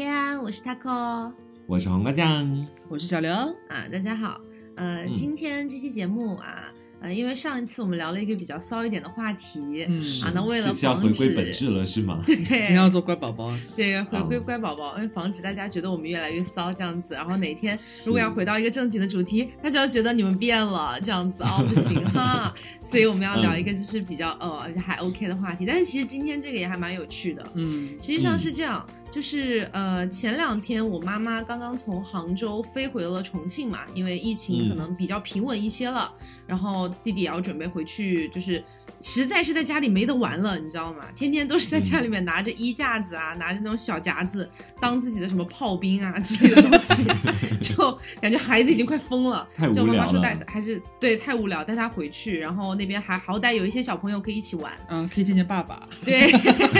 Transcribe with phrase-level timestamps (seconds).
[0.00, 1.30] 耶安，我是 taco
[1.66, 3.30] 我是黄瓜酱，我是小刘，
[3.68, 4.40] 啊，大家好。
[4.76, 5.14] 呃，嗯。
[5.14, 6.72] 今天这期节目啊，
[7.02, 12.18] 呃，因为上一次我们聊了一个比较骚一点的话题，嗯，啊，那为了回归本质了是吗？
[12.24, 12.34] 对。
[12.34, 14.42] 今天要做乖宝宝，对回归嗯。
[14.42, 22.54] 乖宝宝，因为防止大家觉得我们越来越骚这样子，然后哪天如果要回到一个正经的主题，大家要觉得你们变了这样子哦， 不行哈。
[22.90, 27.70] 所以我们要聊一个就是比较呃还 OK 的话题，但是其实今天这个也还蛮有趣的，嗯。
[28.00, 36.12] 实际上是这样，就是呃，前两天我妈妈刚刚从杭州飞回了重庆嘛，因为疫情可能比较平稳一些了，
[36.46, 38.62] 然后弟弟也要准备回去，就是
[39.02, 41.06] 实在是在家里没得玩了，你知道吗？
[41.16, 47.04] 天天都是在家里面拿着衣架子啊，拿着那种小夹子当自己的什么炮兵啊之类的东西，
[47.60, 49.48] 就感觉孩子已经快疯了。
[49.54, 54.72] 太无就妈妈说带还是对太无聊，带他回去，然后那边还好歹有一些小朋友可以一起玩。
[54.88, 56.30] 嗯，可以见见爸爸，对，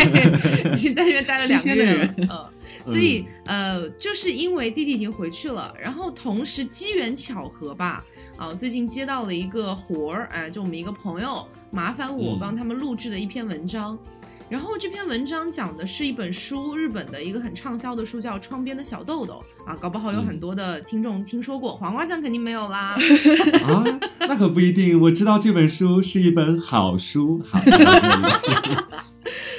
[0.72, 2.50] 已经在这边待了两个月了嗯，
[2.84, 8.04] 所以呃，就是因为弟弟已经回去了，然后同时机缘巧合吧，
[8.36, 13.98] 啊、最近接到了一个活儿，哎、就我们一个朋友麻烦我嗯帮他们录制的一篇文章。
[14.48, 22.96] 然后这篇文章讲的是一本书，日本的一个很畅销的书，叫《窗边的小豆豆》啊，搞不好有很多的听众听说过，黄瓜酱肯定没有啦。
[23.62, 25.00] 啊，那可不一定。
[25.02, 27.60] 我知道这本书是一本好书，好。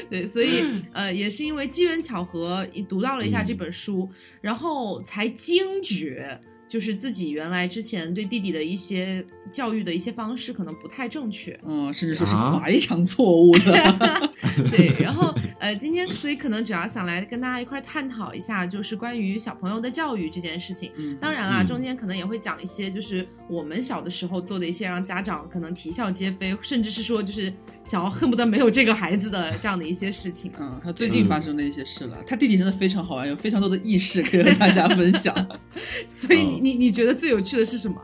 [0.10, 4.10] 对，所以呃，也是因为机缘巧合，读到了一下这本书，
[4.42, 6.38] 然后才惊觉，
[6.72, 11.60] 就是自己原来之前对弟弟的一些教育的一些方式可能不太正确。
[11.68, 14.32] 嗯，甚至说是啊非常错误的，
[14.72, 20.94] 对，然后呃，今天所以可能主要想来跟大家一块儿探讨一下，就是关于小朋友的教育这件事情。
[20.96, 27.54] 嗯，当然啦，嗯中间可能也会讲一些，就是我们小的时候做的一些让家长可能啼笑皆非，甚至是说就是
[27.84, 30.52] 想要恨不得没有这个孩子的 这样的一些事情。
[30.60, 35.34] 嗯，他最近发生的一些事了，他弟弟真的非常好玩，有非常多的轶事可以和大家分享。
[36.08, 38.00] 所以你嗯你你觉得最有趣的是什么？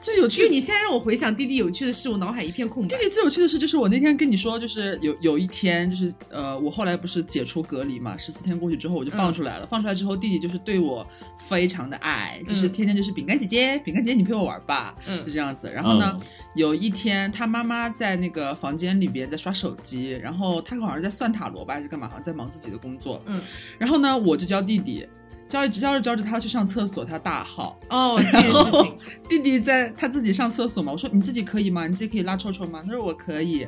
[0.00, 3.04] 最有趣因为你现在让我回想弟弟有趣的事，我脑海一片空白弟。
[3.04, 9.66] 弟最有趣的事，就是我那天跟你说，就是有有一天，就是呃，我后来不是解除隔离嘛，十四天过去之后我就放出来了。
[9.66, 11.06] 放出来之后，弟弟就是对我
[11.48, 15.70] 非常的爱，就是嗯天天就是饼干姐姐，饼干姐姐你陪我玩吧，嗯就这样子。
[15.70, 23.22] 然后呢，嗯有一天他妈妈在那个房间里边在刷手机，然后他好像是在算塔罗吧，还是干嘛，好像在忙自己的工作。
[23.26, 23.40] 嗯，
[23.78, 25.06] 然后呢，我就教弟弟。
[25.50, 27.76] 教着教着教着，他要去上厕所，他大号。
[27.90, 28.96] 哦，这件事情，
[29.28, 31.88] 弟弟在他自己上厕所嘛，我说你自己可以吗？
[31.88, 32.82] 你自己可以拉臭臭吗？
[32.86, 33.66] 他说我可以，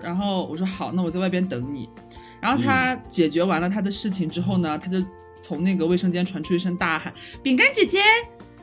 [0.00, 1.88] 然后我说好，那我在外边等你。
[2.40, 5.04] 然后他解决完了他的事情之后呢，他就
[5.42, 7.12] 从那个卫生间传出一声大喊
[7.42, 7.98] ：“饼干姐姐，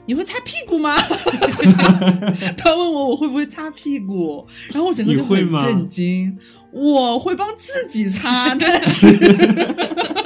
[0.05, 0.95] 你会擦屁股吗？”
[2.57, 6.37] 他问我我会不会擦屁股，然后我整个就很震惊。
[6.71, 9.05] 我会帮自己擦，但是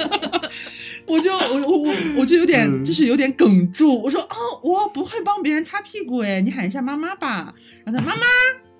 [1.08, 7.54] 我就我我我 我就有点嗯就是有点哽住，我说哦，我不会帮别人擦屁股哎，你喊一下妈妈吧。
[7.84, 8.22] 然后他妈妈，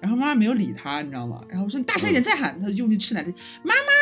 [0.01, 1.41] 然后妈妈没有理他，你知道吗？
[1.49, 3.23] 然后我说你大声一点再喊，他就用力吃奶，
[3.63, 3.93] 妈妈，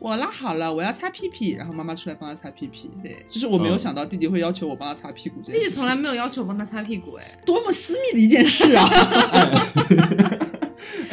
[0.00, 1.52] 我拉好了，我要擦屁屁。
[1.52, 8.88] 然后妈妈出来帮他擦屁屁，对，就是我没有嗯想到弟弟会要求我帮他擦屁股这件事，弟弟从来没有要求我帮他擦屁股，哎，多么私密的一件事啊！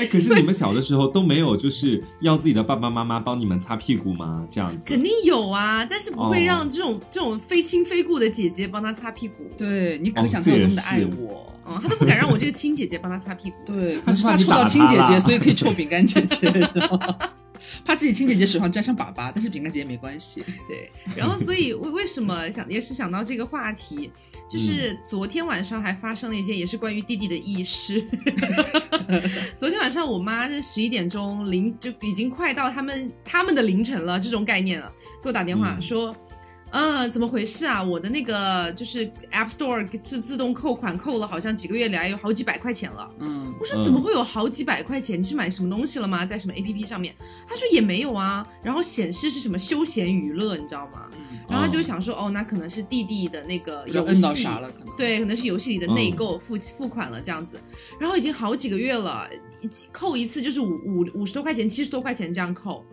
[0.03, 4.45] 哎，可是你们小的时候都没有就是要自己的爸爸妈妈帮你们擦屁股吗？
[4.51, 9.49] 这样子肯定有啊，但是不会哦让这种、这种非亲非故的姐姐帮他擦屁股。
[9.57, 11.53] 对你可哦想他有多么的爱我。
[11.65, 13.55] 嗯，他都不敢让我这个亲姐姐帮他擦屁股。
[13.65, 16.51] 对，他是怕你可是怕臭到亲姐姐，所以可以臭饼干姐姐？
[17.85, 20.43] 怕自己亲姐姐手上沾上粑粑，但是饼干姐姐没关系。
[20.67, 24.11] 对，然后所以为为什么想也是想到这个话题，
[24.49, 28.05] 就是昨天晚上还发生了一件也是关于弟弟的轶事。
[29.57, 34.91] 昨天晚上我妈是十一点钟凌就已经快到他们他们的凌晨了这种概念了，
[35.21, 36.15] 给我打电话嗯说。
[36.73, 37.81] 嗯，怎么回事啊？
[37.81, 43.09] 我的那个就是 App Store 自自动扣款扣了，好像几个月来有好几百块钱了。
[43.19, 45.19] 嗯我说怎么会有好几百块钱？
[45.19, 46.25] 你是买什么东西了吗？
[46.25, 47.15] 在什么 A P P 上面？
[47.47, 51.07] 他说也没有啊，然后显示是什么休闲娱乐，你知道吗？
[51.13, 54.67] 嗯，然后他就想说，哦，那可能是弟弟的那个游要摁到戏，啥了？
[54.71, 54.97] 可能。
[54.97, 57.61] 对，可能是游戏里的内购付、付款了这样子。
[57.99, 59.29] 然后已经好几个月了，
[59.61, 62.83] 一扣一次就是五五五十多块钱、七十多块钱这样扣。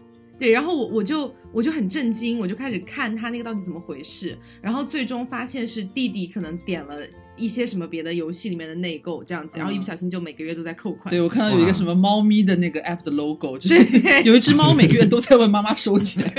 [0.40, 6.96] 对，然后我我就我就很震惊，我就开始看他那个到底怎么回事，然后最终发现是弟弟可能点了
[7.36, 11.10] 一些什么别的游戏里面的内购这样子，然后一不小心就每个月都在扣款。
[11.10, 16.32] 对，我看到有一个什么猫咪的那个 app 的 logo，就是有一只猫每个月都在问妈妈收起来。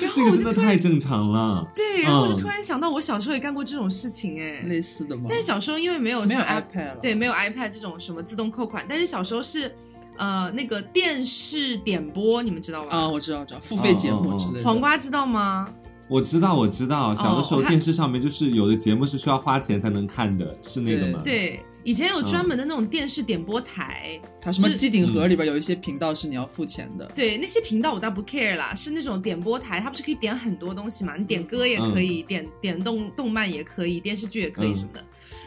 [0.00, 1.66] 然后这个真的太正常了。
[1.74, 5.26] 对，然后我就嗯突然想到我小时候也干过这种事情哎，类似的吗？
[5.28, 6.98] 但是小时候因为没有没有 iPad 了。
[7.00, 9.72] 对，没有 iPad 这种什么自动扣款，但是小时候是，
[10.16, 12.96] 呃，那个电视点播，你们知道吧？
[12.96, 14.64] 啊，我知道，我知道，付费节目之类的。
[14.64, 15.68] 黄瓜知道吗？
[16.08, 21.22] 我知道，我知道，小的时候电视上面就是有的节目是需要花钱才能看的，是那个吗？
[21.24, 27.10] 对，以前有嗯专门的那种电视点播台，它什么机顶盒里边有一些频道是你要付钱的。
[27.14, 31.16] 对那些频道我倒不 care 啦，是那种点播台，它不是可以点很多东西嘛？
[31.16, 35.02] 你点歌也可以，点点动动漫也可以，电视剧也可以嗯什么的。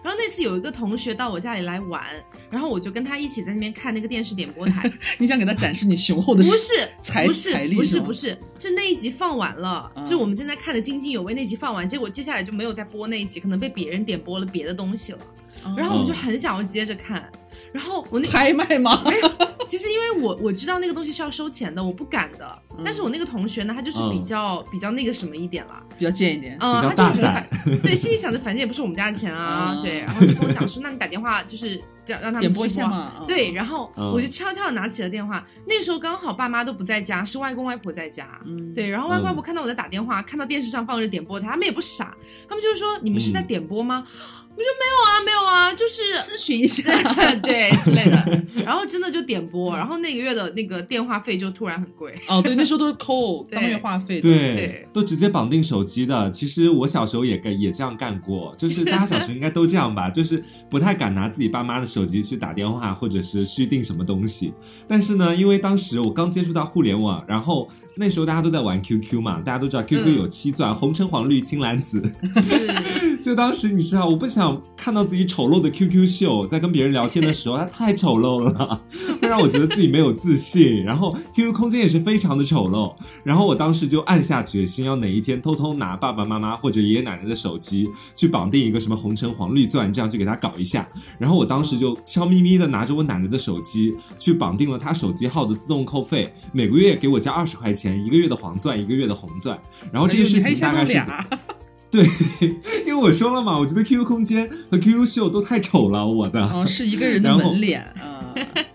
[0.08, 2.02] 然后那次有一个同学到我家里来玩，
[2.50, 4.90] 然后我就跟他一起在那边看那个电视点播台，
[5.20, 15.20] 你想给他展示你雄厚的不是财不是财力不是不是是那一集放完了，嗯就我们正在看的津津有味那集放完，结果接下来就没有再播那一集，可能被别人点播了别的东西了，
[15.76, 17.30] 然后我们就很想要接着看。
[17.72, 19.04] 然后我那拍卖吗？
[19.66, 22.60] 其实因为我我知道那个东西是要收钱的，我不敢的。
[22.78, 26.56] 嗯但是我那个同学呢，他就是比较、比较那个什么一点啦，比较贱一点。
[26.62, 27.50] 嗯、他就觉得反
[27.82, 38.40] 对，心里想着反正也不是我们家的钱啊，嗯 对，然后就跟我讲说，那你打电话就是这样让他们点播一下对，，然后嗯我就悄悄的拿起了电话，那个时候刚好爸妈都不在家，是外公外婆在家。
[38.46, 42.16] 嗯，对，然后外公外嗯婆看到我在打电话，看到电视上放着点播台，他们也不傻，
[42.48, 44.06] 他们就是说你们是在嗯点播吗？
[44.58, 46.82] 我说没有啊，没有啊，就是咨询一下。
[47.44, 48.44] 对之类的。
[48.66, 52.20] 然后真的就点播，然后那个月的那个电话费就突然很贵。
[52.28, 54.20] 哦，对，那时候都是扣 对当月话费。
[54.20, 56.28] 对，对都直接绑定手机的。
[56.32, 64.54] 其实我小时候也干也这样干过，就是大家小时候应该都这样吧，就是不太敢拿自己爸妈的手机去打电话或者是续订什么东西。
[64.88, 72.02] 但是呢，因为当时我刚接触到互联网，然后那时候大家都在玩 QQ 嘛，大家都知道 QQ 嗯有七钻，红橙黄绿青蓝紫。
[72.42, 72.68] 是，
[73.24, 78.82] 就当时你知道，我不想看到自己丑陋的 QQ 秀，在跟别人聊天的时候，它太丑陋了，
[79.22, 80.84] 会让我觉得自己没有自信。
[80.84, 82.96] 然后 QQ 空间也是非常的丑陋。
[83.24, 90.88] 然后我当时就暗下决心，要哪一天偷偷拿爸爸妈妈或者爷爷奶奶的手机去绑定一个什么红橙黄绿钻，这样去给他搞一下。
[91.20, 99.60] 然后我当时就悄咪咪的拿着我奶奶的手机去绑定了她手机号的自动扣费，每个月给我加二十块钱，一个月的黄钻，一个月的红钻。
[99.92, 100.98] 然后这个事情大概是。
[101.92, 102.06] 对，
[102.86, 106.42] 因为我说了嘛，我觉得 QQ 空间和 QQ 秀都太丑了，我的。
[106.46, 108.16] 哦，是一个人的门脸 啊。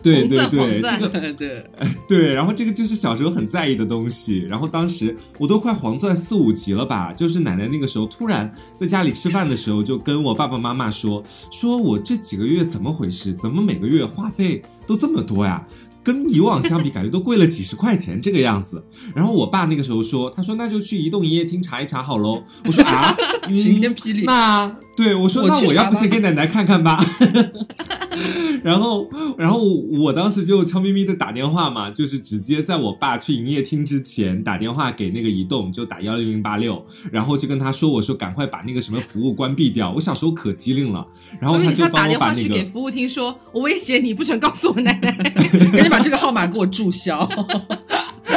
[0.02, 1.70] 对对对，这个对对，
[2.08, 4.38] 对，然后这个就是小时候很在意的东西。
[4.38, 11.22] 然后当时我都快黄钻四五级了吧，就是奶奶那个时候突然在家里吃饭的时候，就跟我爸爸妈妈说，
[11.52, 13.32] 说我这几个月怎么回事？
[13.32, 15.64] 怎么每个月话费都这么多呀？
[16.02, 18.82] 跟以往相比，感觉都贵了几十块钱这个样子。
[19.14, 22.42] 然后我爸那个时候说，他说那就去移动营业厅查一查好喽。
[22.64, 23.14] 我说啊，
[23.48, 24.24] 嗯晴天霹雳。
[24.24, 27.02] 那对我说，那我要不先给奶奶看看吧。
[28.62, 39.90] 然后，然后我当时就悄咪咪的打电话嘛，就是直接在我爸去营业厅之前打电话给那个移动，就打幺零零八六，然后就跟他说，我说赶快把那个什么服务关闭掉。
[39.96, 41.04] 我小时候可机灵了，
[41.40, 42.64] 然后他就帮我把那个。
[42.66, 45.12] 服务厅说，我威胁你不准告诉我奶奶。
[45.72, 47.28] 赶紧把这个号码给我注销。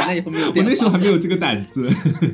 [0.06, 0.62] 奶奶以后没有我。
[0.62, 1.88] 那时候还没有这个胆子，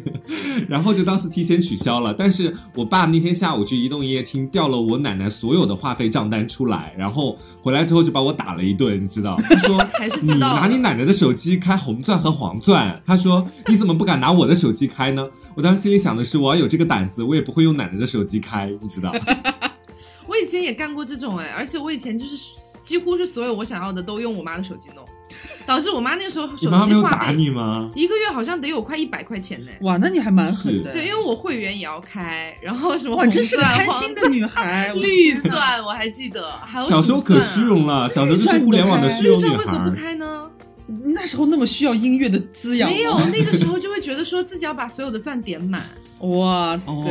[0.69, 2.15] 然后就当时提前取消了。
[2.15, 9.41] 但是我爸那天下午去移动营业厅调了我奶奶所有的话费账单出来，然后回来之后就把我打了一顿，你知道？
[9.43, 15.29] 他说 还是你知道拿你奶奶的手机开红钻和黄钻，他说你怎么不敢拿我的手机开呢？
[15.55, 19.13] 我当时心里想的是，我要有这个胆子，我也不会用奶奶的手机开，你知道？
[20.29, 22.37] 我以前也干过这种哎，而且我以前就是
[22.83, 25.05] 几乎是所有我想要的都用我妈的手机弄，
[25.67, 27.91] 导致我妈那个时候手机没有话打费你吗？
[27.95, 29.71] 一个月好像得有快一百块钱呢。
[29.81, 30.93] 哇，那你还蛮狠的。
[30.93, 34.93] 对，因为我会员也要开，然后什么真是个钻、贪黄心的女孩。
[34.99, 38.09] 绿钻，我还记得，还有小时候可虚荣了。
[38.09, 39.97] 小时候就是互联网的虚荣女绿钻为何不。
[39.97, 40.49] 开呢？
[40.87, 45.83] 那时候那么需要音乐的滋养，没有，那个时候就会觉得说自己要把所有的钻点满。
[46.19, 47.07] 哇塞，哦，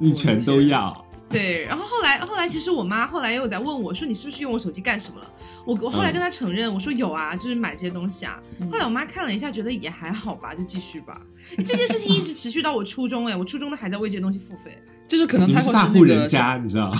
[0.00, 1.01] 你全都要。
[1.32, 5.26] 对，然后后来后来，其实我妈后来也有在问我说，你是不是用我手机干什么了？
[5.64, 8.38] 我我后来跟她承认，我说有啊，就是买这些东西啊。
[8.60, 11.20] 嗯后来我妈看了一下，觉得也还好吧，就继续吧。
[11.58, 14.76] 这件事情一直持续到我初中，哎，我初中都还在为这些东西付费。
[15.08, 16.90] 就是可能你他会是大户是那个，人家，你知道？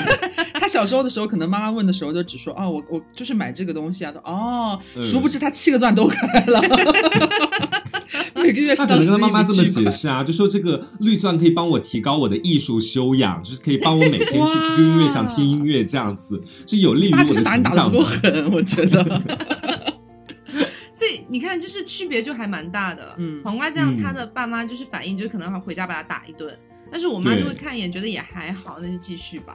[0.54, 6.60] 他小时候的时候，可能妈妈问的时候就只说哦，我我就是买这个东西啊，说哦，嗯殊不知他七个钻都开了，
[8.42, 10.08] 每个月是他可能跟他妈妈这么解释。
[10.08, 18.42] 啊，就说这个绿钻可以帮我提高我的艺术修养，就是可以帮我每天去 QQ 音乐上听音乐，这样子是有利于我的打你打的够成长的。
[18.42, 19.02] 狠，我觉得。
[20.94, 23.14] 所以你看，就是区别就还蛮大的。
[23.18, 26.52] 嗯黄瓜酱嗯他的爸妈就是反应，就是可能会回家把他打一顿，
[26.90, 29.54] 但是我妈就会看一眼，觉得也还好，那就继续吧。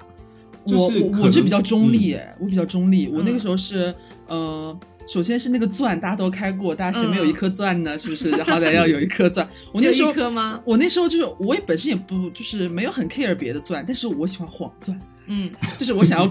[0.66, 3.10] 就是我我是比较中立，哎、我比较中立。
[3.10, 3.94] 我那个嗯时候是，
[4.28, 7.98] 呃，首先是那个钻，大家都开过，大家谁没有一颗钻呢？
[7.98, 8.32] 是不是？
[8.44, 9.48] 好歹要有一颗钻。
[9.74, 10.62] 我那时候一颗吗？
[10.66, 16.30] 我那时候就是，我也本身也不就是没有很 care 别的钻，但是我喜欢黄钻，嗯，就是我想要，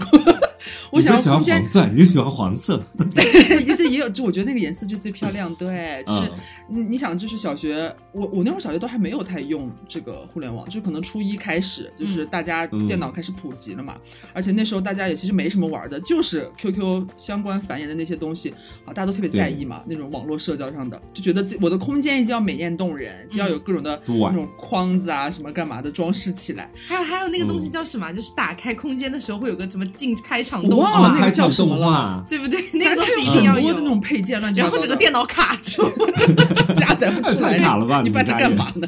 [0.93, 2.81] 我想你不喜欢要黄钻，你喜欢黄色。
[3.65, 5.53] 也对，也有，就我觉得那个颜色就最漂亮。
[5.55, 6.31] 对，就是嗯
[6.69, 13.95] 你你想，就是小学，我我那会儿小学都还没有太用这个互联网，就可能初一开始，就是大家嗯电脑开始普及了嘛，
[14.33, 18.51] 而且那时候大家也其实没什么玩的，就是 QQ 相关繁衍的那些东西
[18.85, 26.69] 啊，大家都特别在意嘛，那种网络社交上的，就觉得自己我的空间一定要美艳动人，就要有各种的对那种框子啊什么干嘛的装饰起来。
[26.87, 28.13] 还有还有那个东嗯西叫什么啊？
[28.13, 32.63] 就是打开空间的时候会有个什么进开场动画，忘了那个叫什么了，对不对？
[32.73, 34.81] 那个东西一定要有有很多的那种配件，乱七八然糟的。
[34.81, 35.83] 后整个电脑卡住。
[36.75, 38.87] 加载不出来，太卡了吧你不然在你们家也干嘛呢？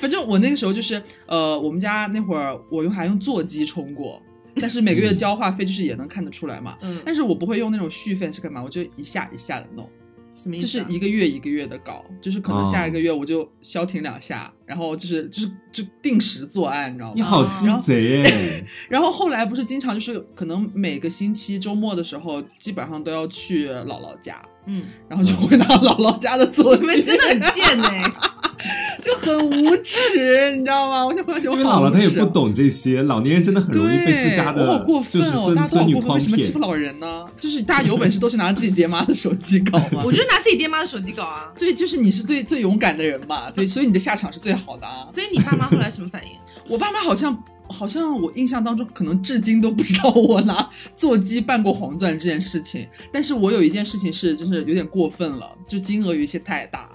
[0.00, 4.20] 反正我那个时候就是，呃，我们家那会儿我用还用座机充过，
[4.60, 6.76] 但是每个月交话费就是也能看得出来嘛。
[6.82, 8.62] 嗯，但是我不会用那种续费是干嘛？
[8.62, 9.90] 我就一下一下的弄，就
[10.34, 10.86] 什么意思啊？
[10.86, 17.12] 是一个月一个月的搞，就是可能哦下一个月我就消停两下，然后就是就是就定时作案，你知道吗？
[17.16, 18.64] 你好鸡贼哎！
[18.88, 28.02] 然后后来不是经常就是可能每个星期周末的时候，基本上都要去姥姥家，嗯，然后就回到姥姥家的座机，你们真的很贱哎！
[29.02, 31.06] 就很无耻，你知道吗？
[31.06, 35.54] 我就回去，我因为老了他也不懂这些，老年人真的很容易被自家对我好的过就是分哦！
[35.54, 36.58] 大家都孙孙女好过分，为诓骗什么欺负。
[36.58, 37.26] 老人呢？
[37.38, 40.02] 就是大家有本事都去拿自己爹妈的手机搞嘛。
[40.04, 41.50] 我就拿自己爹妈的手机搞啊。
[41.58, 45.06] 对，就是你是最最勇敢的人嘛，对，所以你的下场是最好的啊。
[45.10, 46.32] 所以你爸妈后来什么反应？
[46.68, 52.86] 我爸妈好像好像我印象当中，可能至今都不知道我拿座机办过黄钻这件事情。
[53.12, 56.88] 但是我有一件事情是，就是有点过分了，就金额有一些太大。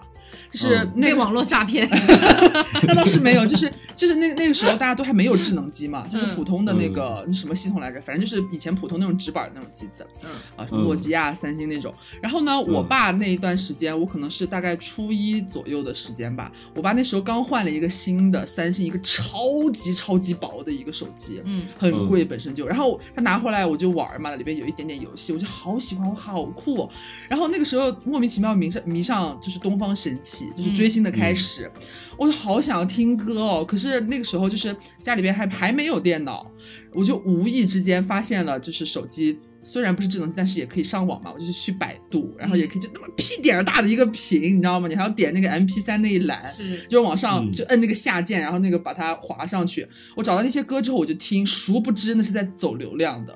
[0.55, 0.93] 就是嗯。
[0.95, 1.88] 那网络诈骗。
[2.88, 6.35] 那倒是没有，就是就是那那个时候大家都还没有智能机嘛，就是嗯。
[6.35, 10.31] 普通的那个、那什么系统来着，反正就是以前普通那种直板的那种机子，嗯。
[10.55, 11.93] 啊，诺基亚、三星那种。
[12.21, 26.89] 然后呢，我爸那一段时间，我可能是大概初一左右的时间吧，我爸那时候刚换了一个新的三星，一个超级超级薄的一个手机，嗯，很贵本身就，然后他拿回来我就玩嘛，里边有一点点游戏，我就好喜欢，我好酷、哦。
[27.27, 31.71] 然后那个时候莫名其妙迷上迷上就是东方神起，就是追星的开始，
[32.17, 33.65] 我就好想要听歌哦。
[33.65, 36.49] 可是那个时候就是家里边还还没有电脑，
[36.93, 39.39] 我就无意之间发现了，就是手机。
[39.63, 41.33] 虽然不是智能机，但是也可以上网嘛。
[41.33, 44.87] 我就去百度，然后也可以就那么屁点儿大的一个屏，你知道吗？
[44.87, 49.87] 你还要点那个 M P 三那一栏，是就是往上嗯就摁那个下键，然后那个把它滑上去。
[50.15, 53.35] 我找到那些歌之后，我就听，殊不知那是在走流量的，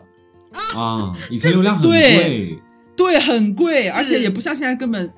[0.75, 2.59] 啊， 以前流量很对贵，
[2.99, 5.09] 对，很贵，而且也不像现在根本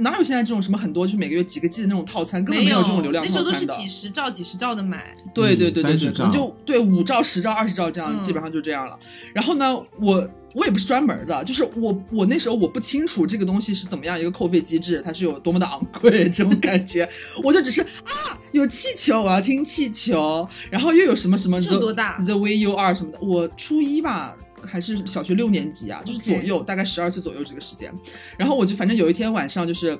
[0.00, 3.64] 哪有现在这种什么很多就是每个月几个 G 的那种套餐，根本没有这种流量那时候都是。
[3.70, 5.16] 几十兆、几十兆的买。
[5.32, 8.98] 对嗯30对对对对，可能就对五兆、十兆、二十兆这样，嗯基本上就这样了。
[9.32, 17.08] 然后呢，我我也不是专门的，就是我我那时候我不清楚这个东西是怎么样一个扣费机制，它是有多么的昂贵 这种感觉，
[17.42, 24.36] 我就只是啊有气球，我要听气球，然后又有什么什么是 The 多大 The Way You Are 什么的，我初一吧。
[24.66, 27.92] 还是小学六年级啊，就是左右大概十二岁左右这个时间，
[28.36, 29.98] 然后我就反正有一天晚上就是。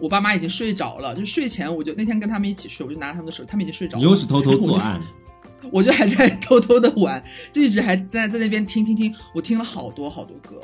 [0.00, 4.02] 我爸妈已经睡着了，就睡前我就那天跟他们一起睡，我就拿他们的手，他们已经睡着了。
[4.02, 5.00] 你又是偷偷作案，
[5.70, 10.60] 我就，我就还在偷偷的玩，就一直还在在那边听听听，我听了好多好多歌，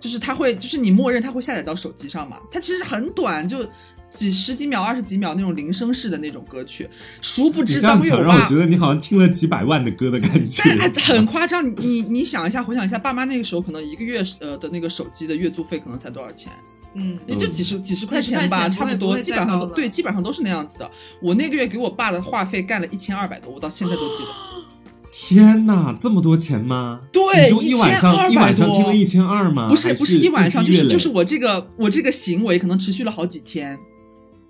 [0.00, 3.68] 就是他会，就是你默认他会下载到手机上嘛，它其实很短，就
[4.14, 6.88] 几十几秒、二十几秒那种铃声式的那种歌曲，
[7.20, 10.62] 殊不你知这样讲当我有爸让我觉得你好像听了几百万的歌的感觉。
[10.78, 16.52] 但 很夸张，你你你想一下，回想一下，爸妈那个时候可能一个月呃的那个手机的月租费可能才多少钱？
[16.94, 20.88] 嗯，也就几十几十块钱吧，钱差不多，基本上对，基本上都是那样子的。
[21.20, 24.30] 我那个月给我爸的话费干了一千二百多，我到现在都记得。
[25.16, 27.00] 天哪，这么多钱吗？
[27.12, 29.68] 对就一晚上1200一晚上听了一千二吗？
[29.68, 33.78] 不是不是一晚上，就是就是我这个我这个行为可能持续了好几天。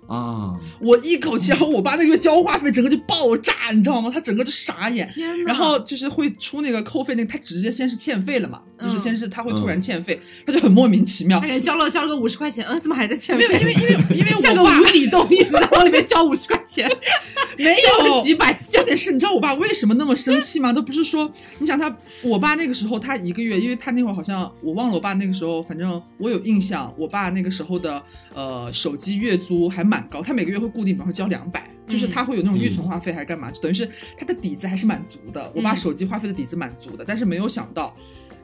[0.07, 4.11] 啊，我一口气，然后我爸那个月交话费整个就爆炸，你知道吗？
[4.13, 5.07] 他整个就傻眼。
[5.07, 5.47] 天哪！
[5.47, 11.47] 然后就是会出那个扣费，那个他直接先是欠费了嘛，嗯就是先是他会突然欠费，他就很莫名其妙他。
[11.47, 13.55] 感觉交了交了个五十块钱，嗯，怎么还在欠没费？
[13.55, 16.89] 有，因为因为因为 像个无底洞，一直在往里面交五十块钱，
[17.57, 18.85] 没有几百下重。
[18.85, 20.71] 点是，你知道我爸为什么那么生气吗？
[20.71, 28.01] 都不是说，你想他，我爸那个时候他一个月，因为他那会儿好像我忘了，我爸那个时候，反正我有印象，我爸那个时候的
[28.33, 35.51] 呃手机月租还蛮高，他每个月会固定，比方说交两百、就是他会有那种预存话费还是干嘛，就等于是他的底子还是蛮足的。
[35.55, 35.77] 我爸嗯。
[35.77, 37.93] 手机话费的底子蛮足的，但是没有想到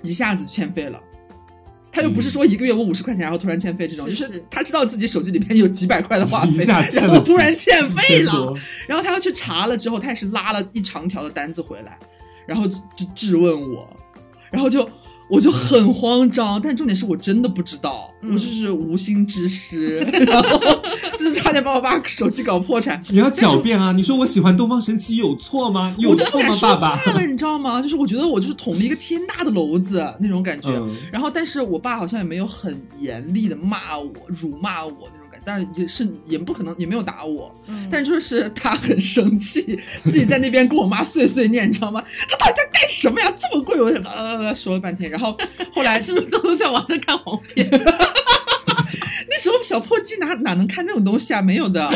[0.01, 1.01] 一下子欠费了。
[1.93, 4.45] 他又不是说一个月我五十块钱，然后突然欠费这种，是就是是。
[4.49, 8.53] 他知道自己手机里面有几百块的话费，一下然后突然欠费了，
[8.87, 11.99] 然后他要去查了之后，他也是拉了一长条的单子回来，
[12.47, 13.93] 然后就质问我，
[14.49, 14.89] 然后就
[15.31, 19.97] 我就很慌张，但重点是我真的不知道，嗯我就是无心之失，
[20.27, 20.59] 然后
[21.17, 23.01] 就是差点把我爸手机搞破产。
[23.09, 23.93] 你要狡辩啊！
[23.93, 25.95] 你说我喜欢东方神起有错吗？
[25.97, 26.95] 有错吗，爸爸？
[26.97, 27.81] 话了，你知道吗？
[27.81, 30.69] 就是我觉得我就是捅了一个天大的篓子那种感觉。
[30.69, 35.07] 嗯然后，但是我爸好像也没有很严厉的骂我、辱骂我
[35.43, 42.03] 但也是也不可能也没有打我，嗯但就是他很生气， 自己在那边跟我妈碎碎念，你知道吗？
[42.29, 43.33] 他到底在干什么呀？
[43.39, 45.35] 这么贵，我呃说了半天，然后
[45.73, 47.67] 后来 是不是都在网上看黄片？
[49.33, 51.41] 那时候小破鸡哪哪能看那种东西啊？
[51.41, 51.89] 没有的。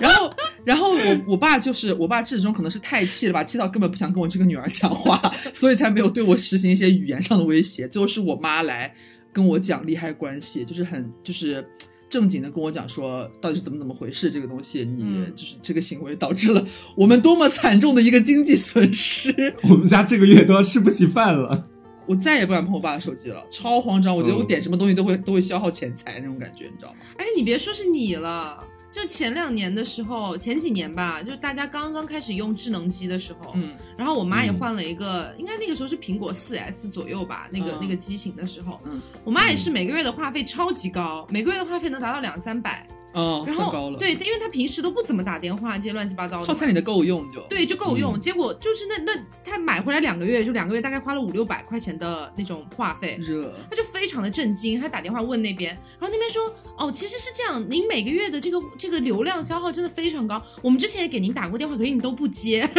[0.00, 0.34] 然后，
[0.64, 5.20] 然后我我爸就是我爸，始终可能是太气了吧，气到根本不想跟我这个女儿讲话，
[5.54, 7.86] 所以才没有对我实行一些语言上的威胁。
[7.86, 8.92] 最后是我妈来
[9.32, 11.64] 跟我讲利害关系，就是很就是。
[12.12, 14.30] 正经的跟我讲说，到底是怎么怎么回事？
[14.30, 16.62] 这个东西，你嗯就是这个行为导致了
[16.94, 19.32] 我们多么惨重的一个经济损失。
[19.64, 21.68] 我们家这个月都要吃不起饭了。
[22.04, 24.14] 我再也不敢碰我爸的手机了，超慌张。
[24.14, 26.96] 我觉得我嗯点什么东西都会都会消耗钱财那种感觉，你知道吗？
[27.16, 43.92] 哎，你别说是你了，就前两年的时候，前几年吧，就是大家刚刚开始用智能机的时候，嗯，然后我妈也嗯换了一个，应该那个时候是苹果四 S 左右吧，那个、嗯那个机型的时候，嗯，我妈也是每个月的话费超级高，每个月的话费能达到两三百，哦，然算高了。
[43.92, 48.16] 后对，因为他平时都不怎么打电话，这些乱七八糟的，套餐里的够用就对，就够用。
[48.16, 49.12] 嗯结果就是那那
[49.44, 62.68] 他买回来两个月，就两个月大概花了五六百块钱的那种话费，热，他就非常的震惊，他打电话问那边，然后那边说，哦，其实是这样，您每个月的这个这个流量消耗真的非常高，我们之前也给您打过电话，可是你都不接。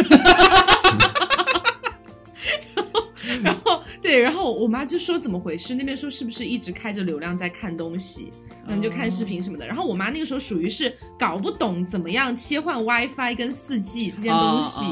[3.42, 5.74] 然后对，然后我妈就说怎么回事？
[5.74, 8.32] 那边说是不是一直开着流量在看东西，
[8.64, 9.66] 可能就看视频什么的。
[9.66, 14.84] 然后我妈那个时候属于是搞不懂怎么样切换 WiFi 跟 4G 这件东西，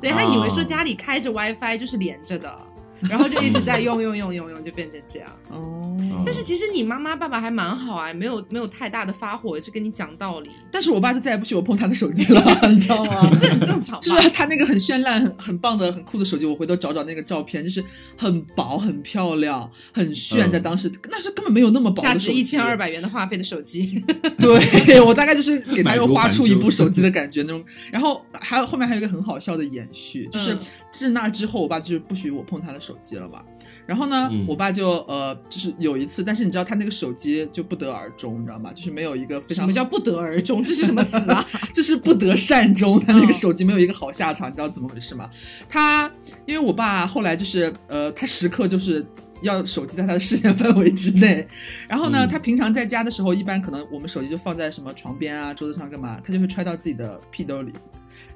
[0.00, 2.58] 对她以为说哦家里开着 WiFi 就是连着的，
[3.02, 5.28] 然后就一直在用 用用用用，就变成这样。
[5.50, 5.85] 哦，
[6.24, 13.28] 但是其实你妈妈爸爸还蛮好啊，没有没有太大的发火，也是跟你讲道理，但是我爸就再也不许我碰他的手机了， 你知道吗？
[13.40, 14.00] 这很正常吧？
[14.00, 17.84] 就是他那个很绚烂、很很棒的、很酷的手机，我回头找找那个照片，就是
[18.16, 22.76] 很薄、很漂亮、很炫，嗯在当时那是根本没有那么薄的价手机，值一千二。
[22.76, 24.04] 百元的话费的手机，
[24.36, 27.64] 对我大概就是给他又花出一部手机的感觉那种。
[27.90, 30.58] 然后还有后面还有一个很好笑的延续，就是嗯
[30.90, 33.40] 自那之后，我爸就是不许我碰他的手机了嘛。
[33.86, 38.72] 然后呢，嗯我爸就呃，就是有一次，但是你知道他那个手机就不得而终，你知道吗？
[38.74, 40.62] 就是没有一个非常什么叫不得而终？
[40.64, 41.46] 这是什么词啊？
[41.72, 45.30] 这是不得善终，他那个嗯手机没有一个好下场，你知道怎么回事吗？
[45.68, 46.10] 他
[46.46, 49.06] 因为我爸后来就是呃，他时刻就是。
[49.42, 51.46] 要手机在他的视线 范围之内，
[51.86, 57.70] 然后呢，嗯他平常在家的时候，一般可能我们手机就放在什么床边啊、桌子上干嘛，他就会揣到自己的屁兜里，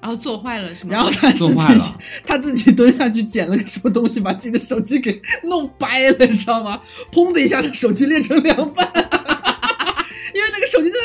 [0.00, 0.92] 然后做坏了是吗？
[0.92, 6.80] 然后他自做坏己了 他自己蹲下去捡了个什么东西，把自己的手机给弄掰了，你知道吗？
[7.12, 8.86] 砰的一下，他手机裂成两半，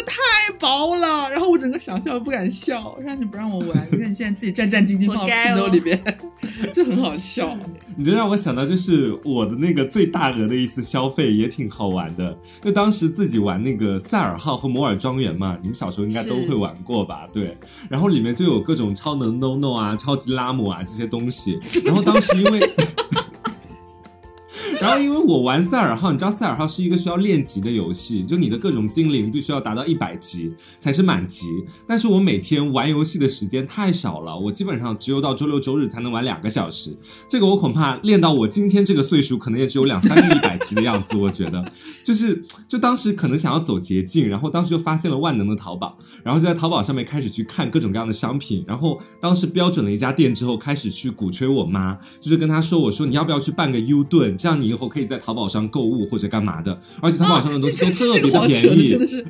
[0.06, 1.30] 太薄了。
[1.30, 6.18] 然后我整个想笑不敢笑，让你不让我玩，你看你现在自己战战兢兢放到活该哦屁兜里边，
[6.72, 7.58] 就很好笑。
[7.96, 12.38] 你这让我想到，就是我的那个最大额的一次消费也挺好玩的。
[12.63, 17.28] 就当时自己玩那个赛尔号和摩尔庄园嘛，你们小时候应该都会玩过吧？
[17.34, 17.58] 对。
[17.89, 21.60] 然后里面就有各种超能 No No 啊、超级拉姆啊这些东西。
[21.84, 22.76] 然后当时因为。
[24.82, 31.48] 然后，因为我玩赛尔号，你知道赛尔号是一个需要练级的游戏，就你的各种精灵必须要达到一百级才是满级。
[31.88, 36.96] 但是我每天玩游戏的时间太少了，我基本上只有到周六周日才能玩两个小时。
[37.30, 41.16] 这个我恐怕练到我今天这个岁数，可能也只有两三个一百级的样子。
[41.16, 41.72] 我觉得，
[42.04, 59.25] 就是就当时可能想要走捷径，然后当时就发现了万能的淘宝，然后就在淘宝上面开始去看各种各样的商品，然后当时标准了一家店之后，开始去鼓吹我妈，就是跟她说，我说你要不要去办个 U 盾，这样你以后可以在淘宝上购物或者干嘛的，而且淘宝上的东西都特别的便宜，的真的是。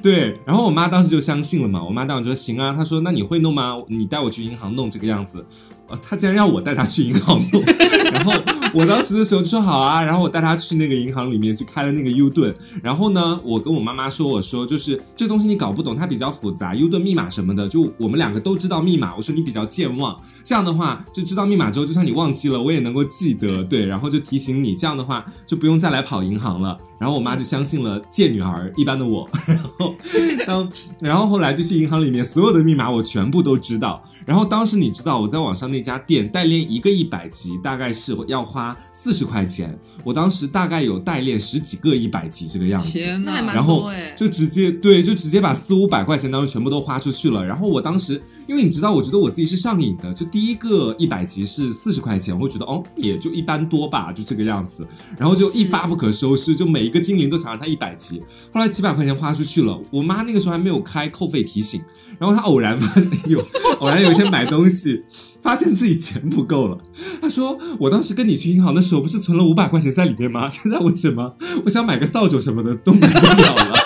[0.00, 3.76] 对，然后我妈当时就相信了嘛，我妈当时说行啊，她说那你会弄吗？
[3.88, 5.44] 你带我去银行弄这个样子。
[5.88, 7.62] 呃，她竟然让我带她去银行弄，
[8.12, 8.32] 然后
[8.74, 26.76] 我当时的时候就说好啊，然后我带她去那个银行里面去开了那个 U 盾，然后呢，我跟我妈妈说，我说就是这东西你搞不懂，它比较复杂，U 盾密码什么的，就我们两个都知道密码，我说你比较健忘，这样的话就知道密码之后，就算你忘记了，我也能够记得，对，然后就提醒你，这样的话就不用再来跑银行了。
[26.96, 29.94] 然后我妈就相信了贱女儿一般的我， 然后
[30.46, 34.02] 当然后后来就去银行里面所有的密码我全部都知道。
[34.24, 42.90] 然后当时你知道我在网上那家店代练一个一百级大概是要花花四十块钱，我当时大概有代练十几个一百级这个样子。
[42.90, 43.32] 天哪！
[43.32, 47.44] 那还蛮然后就直接对，就直接把四五百块钱当时全部都花出去了。
[47.44, 54.86] 然后我当时，因为你知道，我觉得我自己是上瘾的，就第一个一百级是四十块钱，我会觉得哦，也就一般多吧，就这个样子。
[55.18, 58.22] 然后就一发不可收拾，就每一个精灵都想让他一百级。
[58.52, 61.82] 后来几百块钱花出去了，我妈那个时候还没有开扣费提醒，
[62.18, 62.78] 然后她偶然
[63.26, 63.44] 有
[63.80, 65.02] 偶然有一天买东西，
[65.42, 66.78] 发现自己钱不够了。
[67.20, 70.48] 她说：“我当时跟你去银行的时候，不是存了五百块钱在里面吗？
[70.52, 73.74] 现在为什么我想买个扫帚什么的都买不了了？”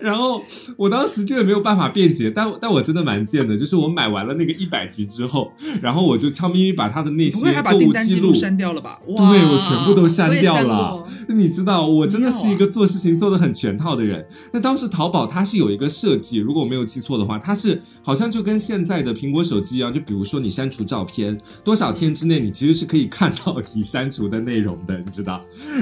[0.00, 0.42] 然后
[0.76, 8.98] 我当时真的没有办法辩解，但但我真的蛮贱的，就是我买完了那个一百集之后，然后我就悄咪咪把他的那些购物记录删掉了吧？
[9.06, 11.06] 对我全部都删掉了。
[11.28, 14.26] 你知道，我真的是一个做事情做的很全套的人。
[14.52, 25.40] 那当时淘宝它是有一个设计，如果我没有记错的话，它是好像就跟现在的苹果手机一样，就比如说你删除照片，多少天之内你其实是可以看到你删除的内容的，你知道。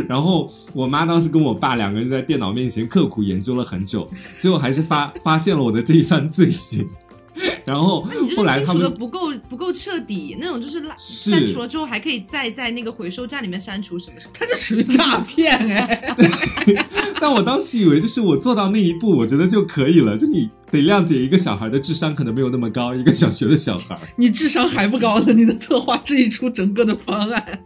[0.08, 6.88] 然后我妈当时跟我爸两个人在电脑面前刻苦研究了很久，最后还是发发现了我的这一番罪行。
[7.64, 14.32] 然后那你就后来他们是清除的不够不够彻底，那种就是拉删除了之后还可以再在那个回收站里面删除什么什么。
[14.38, 16.14] 他这属于诈骗哎！
[17.18, 20.14] 但我当时以为就是我做到那一步，我觉得就可以了。
[20.18, 27.64] 就你得谅解一个小孩的智商可能没有那么高，一个小学的小孩你智商还不高呢，你的策划这一出整个的方案。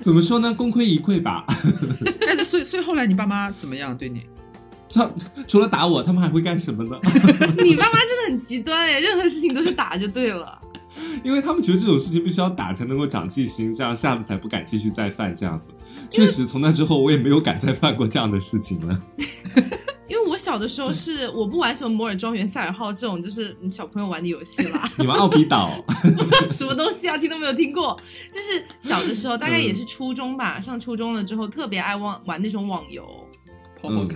[0.00, 0.54] 怎么说呢？
[0.54, 1.44] 功亏一篑吧。
[2.26, 4.22] 但是，所以所以后来你爸妈怎么样对你？
[4.94, 5.10] 他
[5.48, 6.98] 除了打我，他们还会干什么呢？
[7.62, 10.60] 你爸妈真的很极端哎，任何事情都是打就对了。
[11.24, 15.68] 因为他们觉得这种事情必须要打才能够长记性，这样下次才不敢继续再犯这样子。
[16.08, 19.02] 确实，从那之后我也没有敢再犯过这样的事情了。
[20.06, 25.82] 因为我小的时候是我不玩什么摩尔庄园、赛尔号这种就是嗯小朋友玩的游戏啦， 你玩奥比岛，
[26.50, 27.98] 什么东西啊，听都没有听过。
[28.30, 33.02] 就是小的时候，大概也是初中吧，上初中了之后，特别爱玩玩那种网游，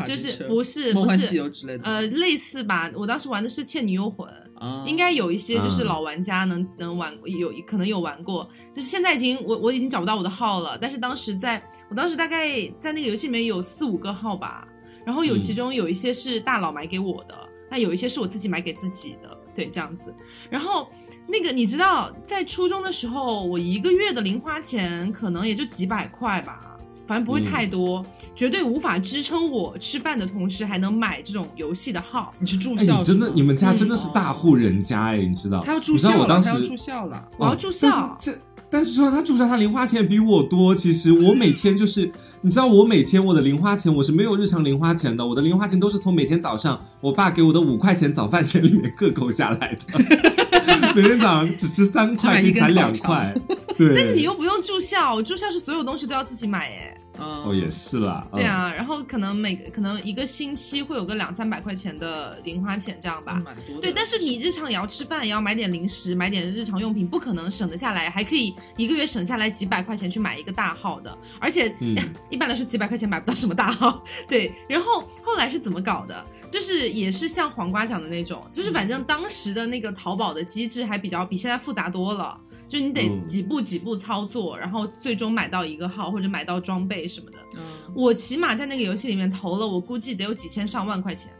[0.04, 1.84] 就是不是不梦幻西是游之类的。
[1.84, 2.90] 呃类似吧。
[2.94, 4.28] 我当时玩的是《倩女幽魂》。
[4.32, 14.66] 啊应该有一些就是嗯老玩家能、能玩有可能有玩过，就是现在已经我我已经找不到我的号了，但是当时在我当时大概在那个游戏里面有四五个号吧，
[15.06, 17.36] 然后有嗯其中有一些是大佬买给我的，
[17.70, 20.12] 那有一些是我自己买给自己的，对这样子。
[20.50, 20.88] 然后
[21.28, 26.67] 那个你知道，在初中的时候，我一个月的零花钱可能也就几百块吧。
[27.08, 32.34] 反正不会太多，绝对无法支撑我吃饭的同时还能买这种游戏的号。
[32.38, 32.98] 你是住哎，校？
[32.98, 35.64] 你真的，你们家真的嗯是大户人家哎，你知道？
[35.64, 37.28] 他要住你知道校了，我当时他要住校了。
[37.38, 38.38] 我要哦住校但是这，
[38.70, 40.74] 但是说他住校，他零花钱比我多。
[40.74, 49.98] 其实我每天就是，你知道，我每天我的零花钱我是没有日常零花钱的，我的零花钱都是从每天早上我爸给我的五块钱早饭钱里面 各扣下来的。
[50.94, 53.34] 每天早上只吃三块，一根才两块。
[53.76, 56.94] 对，但是你又不用住校，住校是所有东西都要自己买哎。
[57.18, 63.34] 哦哦也是啦，对啊，然后可能每可能一个星期会有个两三百块钱的零花钱这样吧。
[63.36, 63.80] 嗯蛮多的。
[63.82, 71.96] 对，但是你日常也要吃饭，也要买点零食，买点日常用品，不可能省得下来，还可以一个月省下来几百块钱去买一个大号的，而且、嗯
[72.30, 74.02] 一般来说几百块钱买不到什么大号。
[74.28, 76.26] 对，然后后来是怎么搞的？
[76.50, 82.40] 就是也是像黄瓜讲的那种，就是反正当时的那个淘宝的机制还比较比现在复杂多了。
[82.68, 87.38] 就你得嗯几步几步操作，然后最终买到一个号或者买到装备什么的。
[87.56, 87.62] 嗯，
[87.94, 91.32] 我起码在那个游戏里面投了，我估计得有几千上万块钱。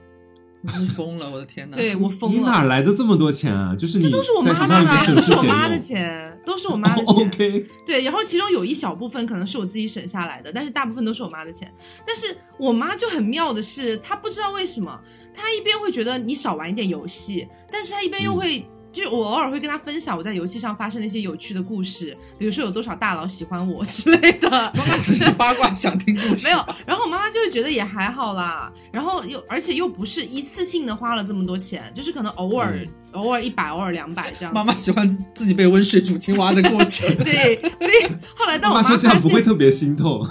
[0.81, 1.77] 你疯了，我的天哪！
[1.79, 3.77] 对我疯了你哪，来的这么多钱啊？
[3.79, 7.27] 就是你这都是我在妈的 钱，都是我妈的钱，都是我妈的哦钱。
[7.29, 11.73] OK，对，然后其中有一小部分可能是我自己省下来的，但是大部分都是我妈的钱。
[12.05, 15.01] 但是我妈就很妙的是，她不知道为什么，
[15.33, 18.67] 她一边会觉得你少玩一点游戏，但是她一边又会。
[18.99, 24.51] 就是我偶尔会跟他分享我在游戏上发生的一些有趣的故事，比如说有多少大佬喜欢我 之类的。
[24.51, 34.53] 妈妈只是八卦想听故事，没有，然后我妈妈就会觉得也还好啦，然后又而且又不是一次性的花了这么多钱，就是可能偶尔、偶尔一百，偶尔两百这样。
[34.53, 37.09] 妈妈喜欢自自己被温水煮青蛙的过程。
[37.23, 40.27] 对，所以后来当我妈妈妈说这样发现，不会特别心痛。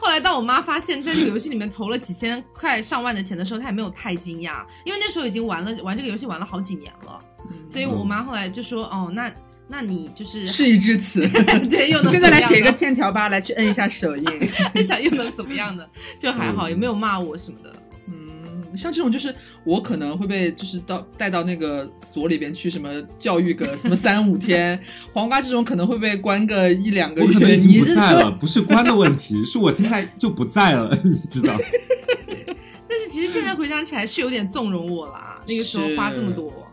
[0.00, 7.20] 后来当我妈发现，在这个游戏里面投了几千块、上万的钱的时候，她也没有太惊讶，因为那时候已经玩了玩这个游戏玩了好几年了，
[7.68, 9.30] 所以我妈后来就说：“哦，那
[9.66, 11.28] 那你就是事已至此，
[11.68, 14.24] 对，又 能现在来写一个欠条吧，来去摁一下手印。
[14.82, 15.84] 想又能怎么样呢？
[16.18, 17.70] 就还好，也没有骂我什么的。
[18.08, 19.34] 嗯，像这种就是
[19.64, 24.80] 我可能会被就是到带到那个所里边去，什么教育个什么三五天，
[25.12, 27.38] 黄瓜这种可能会被关个一两个月我月。
[27.38, 31.54] 可能已经不在了，不是关的问题，是我现在就不在了，你知道？
[32.88, 36.66] 但是其实现在回想起来是有点纵容我啦，那个时候花这么多。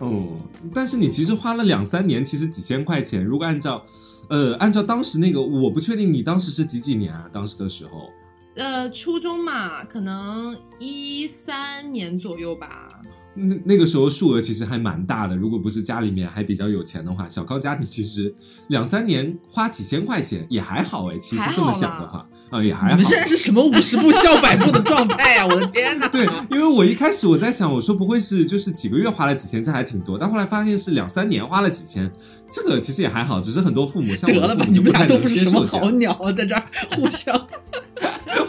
[0.00, 0.40] 嗯，
[0.72, 3.84] 但是你其实花了两三年，其实几千块钱，如果按照，
[4.28, 7.28] 呃，按照当时那个，我不确定你当时是几几年啊？
[7.32, 8.10] 当时的时候，
[8.54, 13.00] 呃，初中嘛，可能一三年左右吧。
[13.38, 18.34] 那那个时候数额其实还蛮大的，如果不是家里面还比较有钱的话，小康家庭其实
[18.68, 21.18] 两三年花几千块钱也还好哎。
[21.18, 22.96] 其实这么想的话，啊也还好。
[22.96, 25.46] 你们现在是什么五十步笑百步的状态啊？
[25.46, 26.08] 我的天哪！
[26.08, 30.18] 对，因为我一开始我在想，我说不会是就是几个月花了几千，这还挺多。
[30.18, 32.10] 但后来发现是两三年花了几千，
[32.50, 33.40] 这个其实也还好。
[33.40, 36.64] 只是很多父母像我得了吧，你们俩都不是什么好鸟啊，在这儿
[36.96, 37.34] 互相。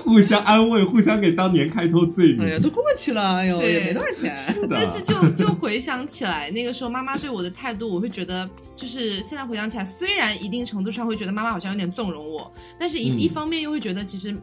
[0.09, 2.43] 互相安慰，互相给当年开脱罪名。
[2.45, 4.35] 哎呀，都过去了，哎呦，也没多少钱。
[4.35, 4.69] 是的。
[4.75, 14.35] 但是就就回想起来，那个时候妈妈对我的态度，我会觉得，就是现在回想起来，虽然一定程度上会觉得妈妈好像有点纵容我，但是一一方面又会觉得，其实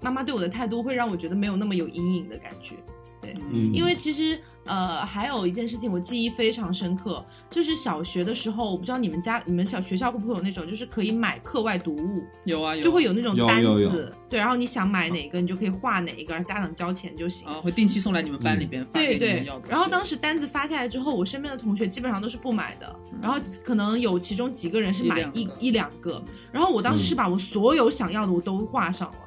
[0.00, 2.74] 妈妈对我的态度会让我觉得没有那么有阴影的感觉。
[3.20, 3.36] 对，
[3.72, 4.38] 因为其实。
[4.64, 19.44] 呃，还有一件事情我记忆非常深刻，就是小学的时候，我不知道你们家、你们小学校会不会有那种，就是可以买课外读物，有啊，有就会有那种单子，对，然后你想买哪个，你就可以画哪一个，让家长交钱就行，啊，会定期送来你们班里边，对对。
[19.68, 26.22] 然后当时单子发下来之后，我身边的同学基本上都是不买的，然后可能有其中几个人是买一一两个，
[26.52, 29.18] 然后我当时是把我所有想要的我都画上了，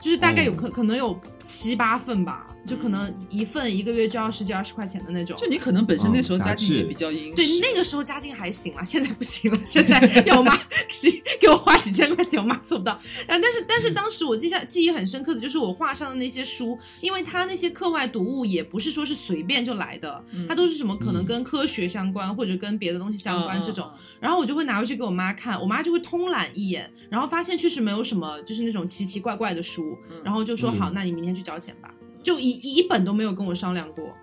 [0.00, 2.54] 就是大概有可可能有七八份吧。
[2.68, 10.54] 就可能一份一个月就要十几二十块钱的那种，就你可能本身那时候家境也比较殷实，对，那个时候家境还行了，现在不行了，现在要我妈
[11.40, 13.00] 给我花几千块钱，我妈做不到。
[13.26, 31.94] 然后但是但是当时我记下记忆很深刻的就是我画上的那些书，因为它那些课外读物也不是说是随便就来的，它都是什么可能跟科学相关或者跟别的东西相关这种，然后我就会拿回去给我妈看，我妈就会通览一眼，然后发现确实没有什么就是那种奇奇怪怪的书，然后就说好，那你明天去交钱吧。
[32.28, 34.14] 就一一本都没有跟我商量过，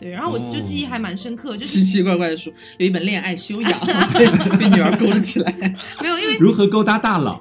[0.00, 3.80] 对，然后我就记忆还蛮深刻，就是奇奇怪怪的书，有一本恋爱修养，
[4.58, 5.52] 被女儿勾了起来，
[6.00, 7.40] 没有，因为 如何勾搭大佬，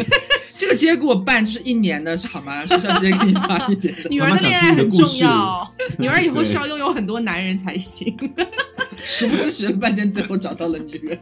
[0.58, 2.66] 这个直接给我办，就是一年的，好吗？
[2.66, 3.94] 学校直接给你发一年。
[4.10, 8.14] 女儿的恋爱很重要，女儿以后需要拥有很多男人才行。
[9.02, 11.18] 殊不知学了半天，最后找到了女人。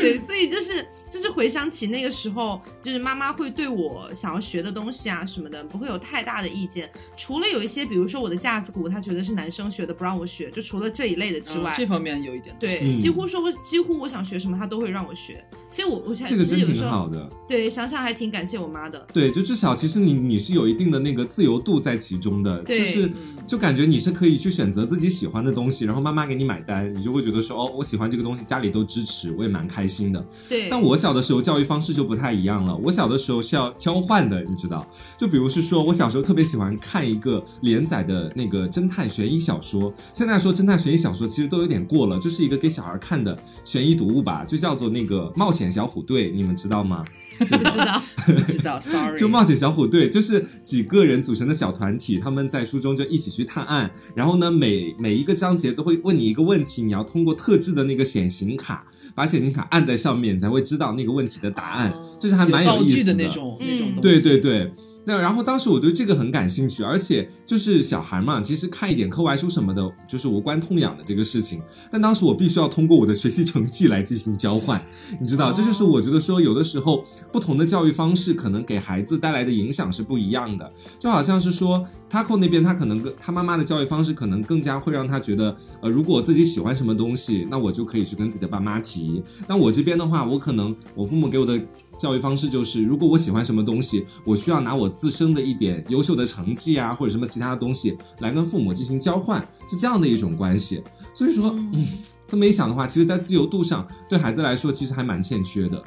[0.00, 0.86] 对，所以就是。
[1.26, 6.88] 就是回想起那个时候，就是妈妈会对我想要学的东西啊什么的，不会有太大的意见。
[7.16, 10.48] 除了有一些，比如说我的架子鼓，她觉得是男生学的，不让我学。
[10.52, 15.44] 就除了这一类的之外，这方面有一点对，几乎说我几乎我想学什么，她都会让我学。
[15.76, 17.28] 所以，我我这个真挺好的。
[17.46, 19.06] 对，想想还挺感谢我妈的。
[19.12, 23.12] 对，就至少其实你你是有一定的那个自由度在其中的，就是
[23.46, 30.26] 就感觉你是可以去选择自己喜欢的东西，然后妈妈给你买单，你就会觉得说哦，我喜欢这个东西，家里都支持，我也蛮开心的。
[30.48, 32.74] 对，但我小的时候教育方式就不太一样了。
[32.74, 34.86] 我小的时候是要交换的，你知道？
[35.18, 46.30] 就比如是说我小时候特别喜欢看一个连载的那个侦探悬疑小说，现在说侦探悬疑小说其实都有点过了，就是一个给小孩看的悬疑读物吧，就叫做那个冒险小虎队。
[46.30, 47.04] 你们知道吗？
[47.38, 48.80] 不知道，不知道。
[48.84, 53.90] Sorry，就冒险小虎队，就是几个人组成的小团体，他们在书中就一起去探案。
[54.14, 61.92] 然后呢，每每一个章节都会问你一个问题，你要通过特制的那个显形卡，把显形卡按在上面，才会知道那个问题的答案。
[62.18, 64.00] 就是还蛮有意思的那种那种。
[64.00, 64.72] 对对对。
[65.06, 71.62] 那然后当时我对这个很感兴趣，而且就是小孩嘛，其实看一点课外书什么的，就是无关痛痒的这个事情。
[71.92, 74.84] 但当时我必须要通过我的学习成绩来进行交换，
[75.20, 80.70] 你知道，这就是我觉得说有的时候不同的教育方式可能给孩子带来的影响是不一样的。
[80.98, 89.22] 就好像是说，Taco 那边他可能跟他妈妈的教育方式可能更加会让他觉得，呃，如果我自己喜欢什么东西，那我就可以去跟自己的爸妈提。
[89.46, 91.60] 但我这边的话，我可能我父母给我的。
[91.98, 100.82] 教育方式就是，如果我喜欢什么东西，我需要拿我自身的一点优秀的成绩啊，或者什么其他的东西来跟父母进行交换，是这样的一种关系。
[101.14, 101.86] 所以说，嗯，
[102.28, 105.82] 这么一想的话，其实，在自由度上，对孩子来说，其实还蛮欠缺的。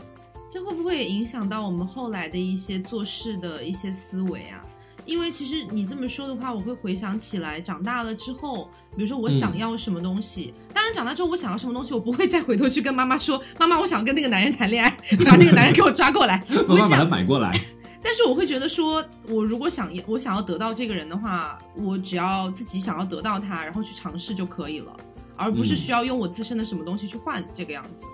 [0.51, 4.65] 这会不会也影响到我们后来的一些做事的一些思维啊？
[5.09, 14.89] 因为其实你这么说的话，我会回想起来，长大了之后，比如说我想要什么东西，当然长大之后我想要什么东西，我不会再回头去跟妈妈说， 妈妈，我想跟那个男人谈恋爱，
[15.25, 17.59] 把那个男人给我抓过来， 妈妈把他买过来。
[18.01, 24.95] 但是我会觉得说，我如果想要我想要得到这个人的话，我只要自己想要得到他，然后去尝试就可以了，
[25.35, 28.05] 而不是需要用我自身的什么东西去换这个样子。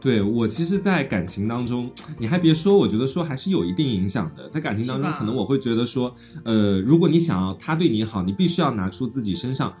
[0.00, 4.48] 对我其实，在感情当中，你还别说，我觉得说还是有一定影响的。
[4.48, 9.72] 在感情当中，可能我会觉得说，呃，如果你想要他对你好，你必须要拿出自己身上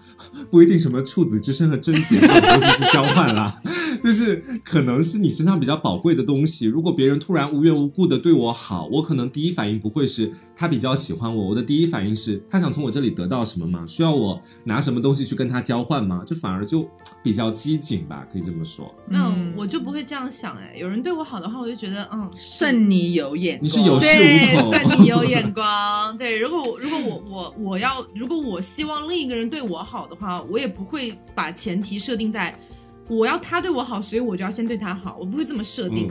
[0.50, 3.62] 不一定什么处子之身和贞洁这种东西去交换啦，
[4.02, 6.66] 就是可能是你身上比较宝贵的东西。
[6.66, 13.84] 如果别人突然无缘无故的对我好，我可能第一反应不会是他比较喜欢我，我的第一反应是他想从我这里得到什么吗？
[13.86, 16.22] 需要我拿什么东西去跟他交换吗？
[16.26, 16.88] 就反而就
[17.22, 18.92] 比较机警吧，可以这么说。
[19.08, 26.16] 那嗯我就不会这样想哎，有人对我好的话，我就觉得嗯，算你有眼光，你是有恃对，无恐算你有眼光。
[26.16, 32.58] 对，如果我如果我我我要，如果我希望另一个人对我好的话，我也不会把前提设定在
[33.06, 36.08] 我要他对我好，所以我就要先对他好，我不会这么设定。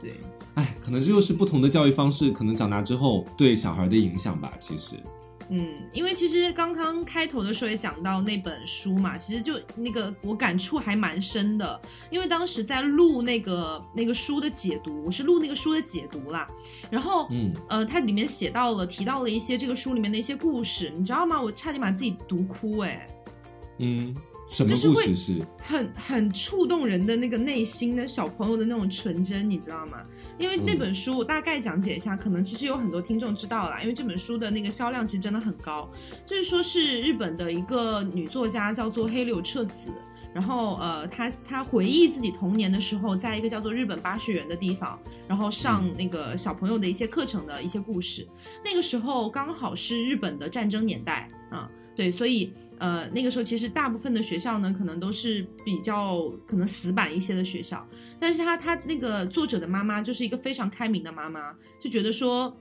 [0.00, 0.14] 对，
[0.54, 4.50] 哎，可能这就是不同的教育方式，可能长大之后对小孩的影响吧。
[4.58, 4.94] 其实，
[5.48, 11.80] 嗯，因为其实刚刚开头的时候也讲到那本书嘛，其实就那个我感触还蛮深的，
[12.10, 16.48] 因为当时在录那个那个书的解读，我是录那个书的解读啦，
[16.90, 21.40] 然后嗯，呃，它里面写到了提到了一些这个书里面的一些故事，你知道吗？
[21.40, 23.08] 我差点把自己读哭哎，
[23.78, 24.14] 嗯，
[24.48, 25.46] 什么故事是？
[25.58, 29.98] 很很触动人的那个内心的小朋友的那种纯真，你知道吗？
[30.38, 35.90] 因为那嗯本书我大概讲解一下，可能其实有很多听众知道啦，因为这本书的那个销量其实真的很高，
[36.24, 39.90] 就是说是日本的一个女作家叫做黑柳彻子。
[40.34, 48.28] 然后，呃，她她回忆自己童年的时候，在一个叫做日本巴学园的地方，然后上那个小朋友的一些课程的一些故事。
[48.62, 57.86] 那个时候刚好是日本的战争年代啊，对，所以呃，那个时候其实大部分的学校呢，可能都是比较可能死板一些的学校，
[58.20, 62.56] 但是他他那个作者的妈妈就是一个非常开明的妈妈，就觉得说。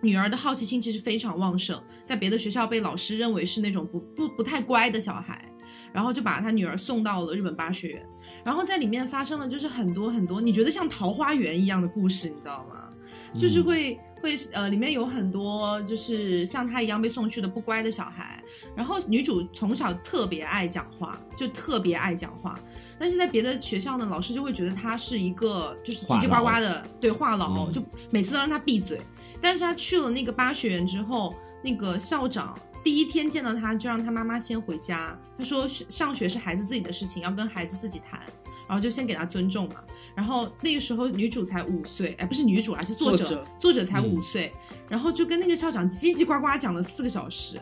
[0.00, 5.44] 女儿的好奇心其实非常旺盛，在别的学校被老师认为是那种不不不太乖的小孩，
[5.92, 8.06] 然后就把他女儿送到了日本巴学园，
[8.44, 12.88] 然后在里面发生了就是很多很多你觉得像桃花源一样的故事，你知道吗？
[13.36, 18.42] 就是嗯会会呃，里面有很多就是像他一样被送去的不乖的小孩，
[18.74, 22.58] 然后女主从小特别爱讲话，就特别爱讲话，
[22.98, 29.00] 但是在别的学校呢，老师就会觉得她是一个就是叽叽呱呱的对话痨，嗯就每次都让她闭嘴。
[29.40, 38.20] 但是她去了那个巴学园之后，那个校长第一天见到她就让她妈妈先回家，他说学上学是孩子自己的事情，要跟孩子自己谈。
[38.68, 39.76] 然后就先给他尊重嘛，
[40.14, 43.44] 然后那个时候女主才五岁，哎，不是女主啊，是作者，作者。
[43.58, 44.04] 作者才嗯。
[44.04, 44.52] 五岁，
[44.88, 47.58] 然后就跟那个校长叽叽呱呱讲了四个小时，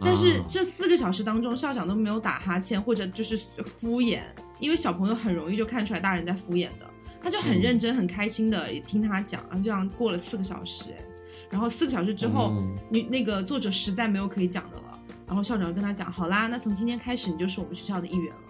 [0.00, 4.22] 但是啊这四个小时当中，校长都没有打哈欠或者就是敷衍，
[4.58, 6.90] 因为小朋友很容易就看出来大人在敷衍的，
[7.22, 11.04] 他就很嗯认真、很开心的也听他讲，然后这样过了四个小时，哎，
[11.50, 18.40] 然后四个小时之后，嗯女那个作者实在没有可以讲的了，然后校长就跟他讲，好啦，那从今天开始你就是我们学校的一员了。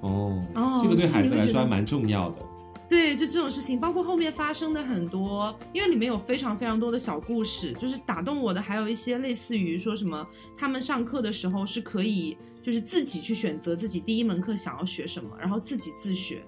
[0.00, 2.38] 哦，哦这个对孩子来说还蛮重要的。
[2.88, 10.26] 对，就这种事情，包括后面发生的很多，因为里面有非常非常多的小故事，就是打动我的，还有一些类似于说什么，
[10.58, 16.42] 他们上课的时候是可以就是自己去选择自己第一门课想要学什么，然后自己自学，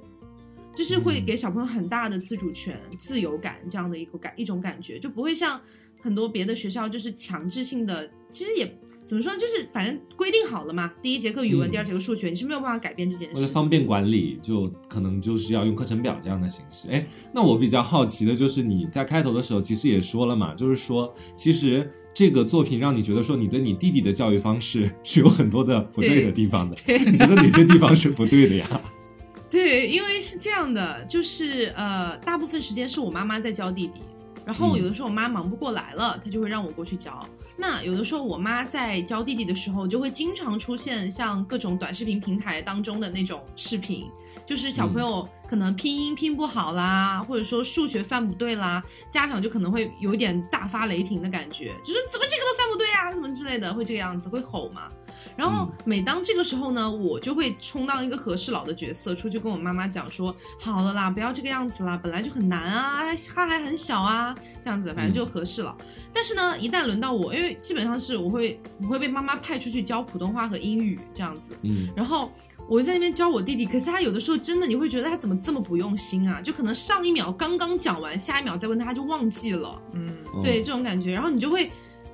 [0.74, 5.60] 就是会嗯给小朋友很大的自主权、自由感这样的一个感一种感觉，就不会像
[6.00, 8.78] 很多别的学校就是强制性的，其实也。
[9.12, 9.38] 怎么说呢？
[9.38, 13.34] 就是反正规定好了嘛，第一节课语文，嗯第二节课数学，你是没有办法改变这件事。
[13.34, 16.88] 为了方便管理，就可能就是要用课程表这样的形式。
[16.88, 26.74] 哎，那我比较好奇的就是你在开头的时候其实也说了嘛，就是说其实这个作品让你觉得说你对你弟弟的教育方式是有很多的不对的地方的。
[26.86, 28.80] 对你觉得哪些地方是不对的呀？
[29.50, 34.00] 对，因为是这样的，就是呃，大部分时间是我妈妈在教弟弟，
[34.46, 37.22] 然后嗯有的时候我妈忙不过来了，她就会让我过去教。
[37.56, 44.10] 那有的时候我妈在教弟弟的时候，就会经常出现像各种短视频平台当中的那种视频，
[44.46, 54.90] 就是小朋友可能拼音拼不好啦，或者说数学算不对啦，家长就可能会有一点大发雷霆的感觉，就是怎么这个都算不对啊，什么之类的，会这个样子，会吼嘛。
[55.36, 63.02] 然后嗯每当这个时候呢，我就会充当一个和事佬的角色，出去跟我妈妈讲说：“好了啦，不要这个样子啦，本来就很难啊，
[63.34, 65.76] 他还很小啊，这样子，反正就和事佬。
[66.12, 72.30] 但是呢，一旦轮到我，因为基本上是我会我会被妈妈派出去教普通话和英语这样子，嗯，然后
[72.68, 76.40] 我就在那边教我弟弟，可是他有的时候真的你会觉得他怎么这么不用心啊？
[76.40, 79.82] 就可能上一秒刚刚讲完，下一秒再问他，他就忘记了。
[79.92, 81.70] 嗯，哦对这种感觉，然后你就会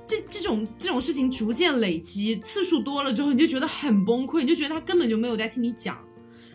[0.09, 5.95] 这这种这种事情逐渐累积，次数多了之后，你就觉得很崩溃，你就觉得他根本就没有在听你讲，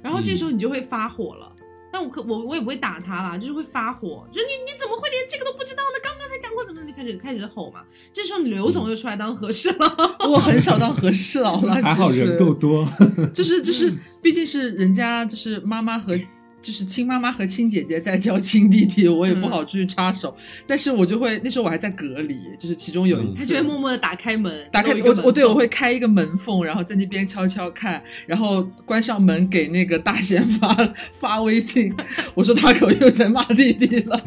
[0.02, 1.52] 然后这时候你就会发火了。
[1.92, 6.00] 但我可我我也不会打他啦，就是会发火，就你你怎么会连这个都不知道呢？
[6.02, 7.84] 刚刚才讲过怎么，就开始开始吼嘛。
[8.12, 9.86] 这时候刘总就出来当和事佬，
[10.28, 12.84] 我很少当和事佬了， 还好人够多。
[13.32, 16.18] 就是就是，毕竟是人家就是妈妈和
[16.64, 20.34] 就是亲妈妈和亲姐姐在教亲弟弟，我也不好去插手。
[20.66, 30.74] 但是我就会那时候我还在隔离，就是其中有一嗯次，他就会默默的打开门，打开我我对我会开一个门缝，然后在那边悄悄看，然后关上门给那个大仙发
[31.12, 31.92] 发微信，
[32.34, 34.18] 我说大可又在骂弟弟了，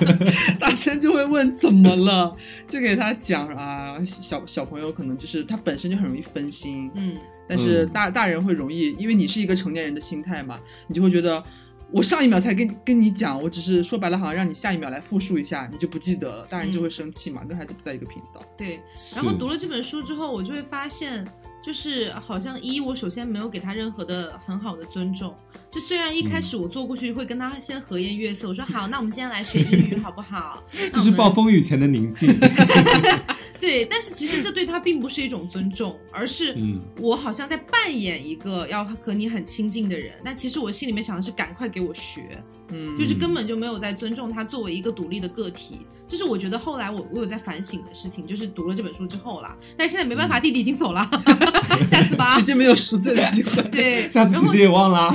[0.60, 2.36] 大仙就会问怎么了，
[2.68, 7.16] 就给他讲啊，小小朋友可能就是他本身就很容易分心，嗯，
[7.48, 11.42] 但是嗯大大人会容易，因为你是一个成年人的心态嘛，你就会觉得。
[11.90, 18.42] 我上一秒才跟跟你讲，我只是说白了，好像让你下一秒来复述一下，你就不记得了，大人就会生气嘛，跟孩子不在一个频道。
[18.56, 18.80] 对。
[19.16, 21.26] 然后读了这本书之后，我就会发现，
[21.62, 25.34] 就是好像一，我首先没有给他任何的很好的尊重。
[25.70, 30.62] 就虽然一开始我坐过去会跟他先和颜悦色，我说好，那我们今天来学英语好不好？
[30.92, 32.28] 这是暴风雨前的宁静。
[33.60, 42.42] 对，但是其实这对他并不是一种尊重， 而是嗯我好像在扮演一个要和你很亲近的人，但其实我心里面想的是赶快给我学，
[42.72, 45.80] 嗯，就是根本就没有在尊重他作为一个独立的个体。
[46.10, 49.54] 这是我觉得后来我我有在反省的事情，就是读了这本书之后啦。
[49.76, 51.06] 但现在没办法，弟弟已经走了，
[51.86, 52.44] 下次吧直。
[52.44, 53.62] 接没有赎罪的机会。
[53.68, 55.14] 对，下次然后姐姐也忘了。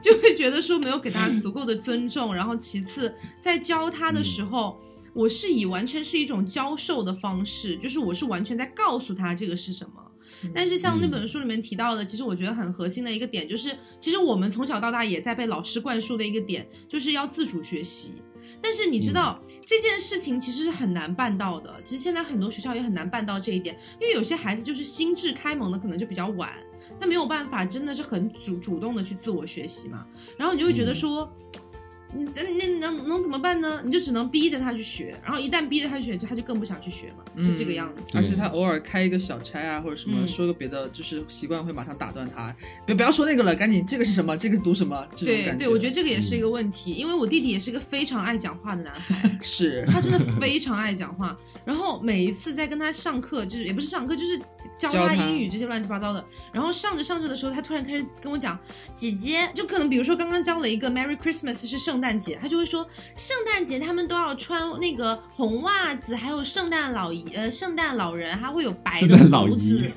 [0.00, 4.80] 就会觉得说没有给他足够的尊重，然后其次在教他的时候，
[5.14, 9.94] 我是以完全是一种教授的方式，就是我是完全在告诉他这个是什么。
[10.54, 18.14] 但是像那本书里面提到的，其实我觉得很核心的一个点，就是其实我们从小到大也在被老师灌输的一个点，就是要自主学习。
[18.60, 26.52] 但是你知道、这件事情其实是很难办到的，其实现在很多学校也很难办到这一点，因为有些孩子就是心智开蒙的可能就比较晚，
[27.00, 30.06] 他没有办法真的是很主主动的去自我学习嘛，
[30.38, 31.30] 然后你就会觉得说。
[32.14, 33.80] 你那那能能怎么办呢？
[33.84, 38.02] 你就只能逼着他去学，然后一旦逼着他去学，他就更不想去学嘛，就这个样子。
[38.14, 42.54] 而且他偶尔开一个小差啊，或者什么嗯说个别的，就是习惯会马上打断他，
[42.84, 51.36] 别不要说那个了，赶紧这个是什么，这个读什么，这种对对，我觉得这个也是一个问题，因为我弟弟也是一个非常爱讲话的男孩，是他真的非常爱讲话。
[51.64, 54.36] 然后每一次在跟他上课，就是也不是上课，就是
[54.76, 56.24] 教他英语这些乱七八糟的。
[56.52, 58.58] 然后上着上着的时候，他突然开始跟我讲
[58.92, 62.86] ：“姐姐，就可能比如说刚刚教了一个 Merry Christmas 是圣诞节，他就会说
[63.16, 69.90] 圣诞节他们都要穿那个红袜子，还有圣诞老姨呃圣诞老人还会有白的老子，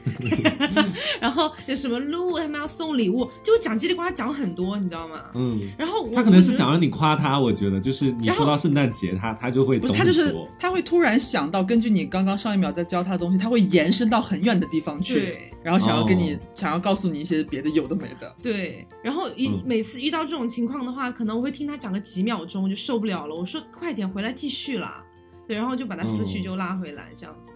[1.20, 5.22] 然后有什么鹿他们要送礼物，就会讲叽里呱啦讲很多，你知道吗？
[5.34, 10.34] 嗯，然后他可能是想让你夸他，我觉得就是你说到圣诞节，他他就会不是他就是。
[10.60, 16.40] 他会突然想到，根据你刚刚上一秒在教他的东西，他会延伸到很远的地方去对，然后想要跟你、哦。
[16.54, 18.36] 想要告诉你一些别的有的没的。
[18.42, 19.64] 对，然后一、嗯。
[19.66, 25.04] 每次遇到这种情况的话，可能我会听他讲个几秒钟就受不了了，我说快点回来继续啦，
[25.48, 27.54] 对，然后就把他思绪嗯就拉回来这样子。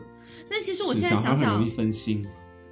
[0.50, 2.26] 但其实我现在想想小孩很容易，分心。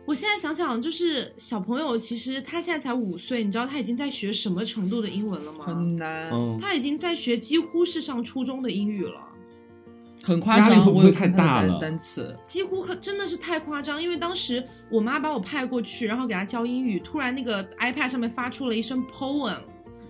[0.06, 5.66] 我现在想想，就是小朋友，其实他现在才五岁，你知道他已经在学什么程度的英文了吗？
[5.66, 9.20] 很难，嗯，他已经在学几乎是上初中的英语了。
[10.24, 10.86] 很夸压力张。
[10.86, 19.58] 会不会太大了单词几乎很真的是太夸张，因为当时我妈把我派过去，然后给他教英语，突然那个 iPad 上面发出了一声 poem，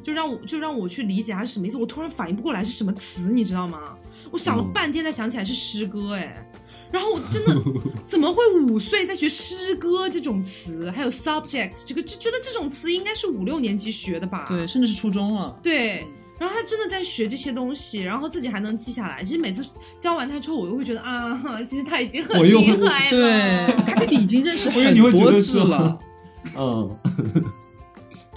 [0.08, 3.98] 就让我就让我去理解它是什么意思，我突然反应不过来是什么词，你知道吗？
[4.32, 6.50] 我想了嗯半天才想起来是诗歌，哎，
[6.90, 7.54] 然后我真的
[8.06, 14.46] 怎么会五岁在学诗歌这种词，还有 subject 这个，就觉得这种词应该是五六年级学的吧？
[14.48, 15.60] 对，甚至是初中了。
[15.62, 16.06] 对，
[16.40, 19.22] 然后他真的在学这些东西，然后自己还能记下来。
[19.26, 19.62] 其实每次
[20.00, 21.38] 教完他之后，我又会觉得啊，
[21.68, 23.10] 其实他已经很厉害了。
[23.10, 26.00] 对 他已经认识很你会觉多字了，
[26.58, 26.98] 嗯，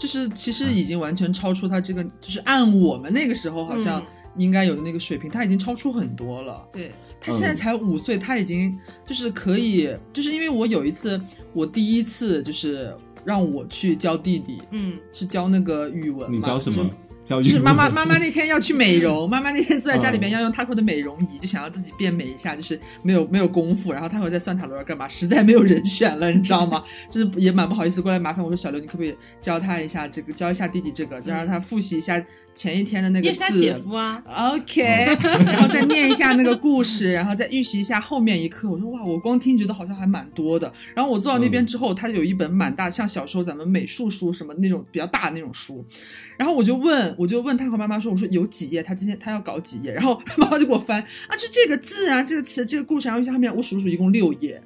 [0.01, 4.07] 就是其实已经完全超出他这个，就是按我们那个时候好像嗯。
[4.37, 6.65] 应该有的那个水平，他已经超出很多了。
[6.73, 11.21] 对，他现在才五岁，他已经就是可以，就是因为我有一次，
[11.53, 12.95] 我第一次就是
[13.25, 14.97] 让我去教弟弟，嗯。
[15.13, 16.89] 是教那个语文嘛，你教什么
[17.43, 17.51] 就？
[17.51, 26.83] 是妈妈妈妈那天要去美容， 妈妈那天坐在家里边嗯要用 Taco 的美容仪，就想要自己变美一下，就是没有没有功夫，然后 Taco 在算塔罗要干嘛，实在没有人选了，你知道吗？
[27.11, 32.23] 就是也蛮不好意思过来麻烦我说小刘，你可不可以教他一下这个，教一下弟弟这个，就让他复习一下
[32.61, 33.33] 前一天的那个字。
[33.33, 34.23] 是他姐夫啊。
[34.27, 34.83] OK，
[35.47, 38.71] 然后再念一下那个故事， 然后再预习一下后面一课。
[38.71, 40.71] 我说哇，我光听觉得好像还蛮多的。
[40.95, 45.83] 然后我坐到那边之后，他有一本蛮大，像小时候咱们美术书什么那种比较大的那种书。
[46.37, 48.83] 然后我就问，我就问他和妈妈说，我说有几页？
[48.83, 49.91] 他今天他要搞几页？
[49.91, 54.63] 然后妈妈就给我翻啊，就这个字啊，这个词，这个故事，然后下面我数数一共六页，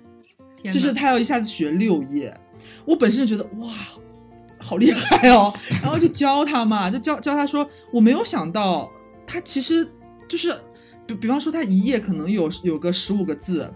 [0.65, 2.37] 就是他要一下子学六页。
[2.85, 3.73] 我本身就觉得哇，
[4.65, 5.53] 好厉害哦，
[5.83, 8.91] 然后就教他嘛，就教教他说，我没有想到
[9.27, 9.87] 他其实
[10.27, 10.57] 就是
[11.07, 13.71] 比比方说他一页可能有有个十五个字，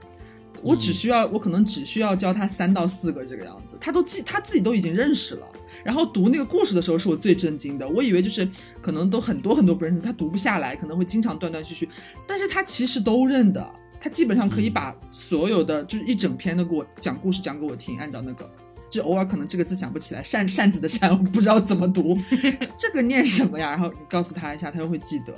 [0.63, 5.47] 我只需要、我可能只需要教他三到四个这个样子，他都记他自己都已经认识了。
[5.85, 8.49] 然后读那个故事的时候是我最震惊的，我以为就是
[8.83, 11.89] 可能都很多很多不认识，他读不下来，可能会经常断断续续，
[12.27, 13.71] 但是他其实都认的，
[14.01, 18.51] 他基本上可以把所有的就是一整篇的给我讲故事讲给我听，按照那个。
[18.91, 22.17] 就偶尔可能这个字想不起来，扇扇子的扇， 我不知道怎么读，
[22.79, 23.71] 这个念什么呀？
[23.71, 25.35] 然后你告诉他一下，他就会记得。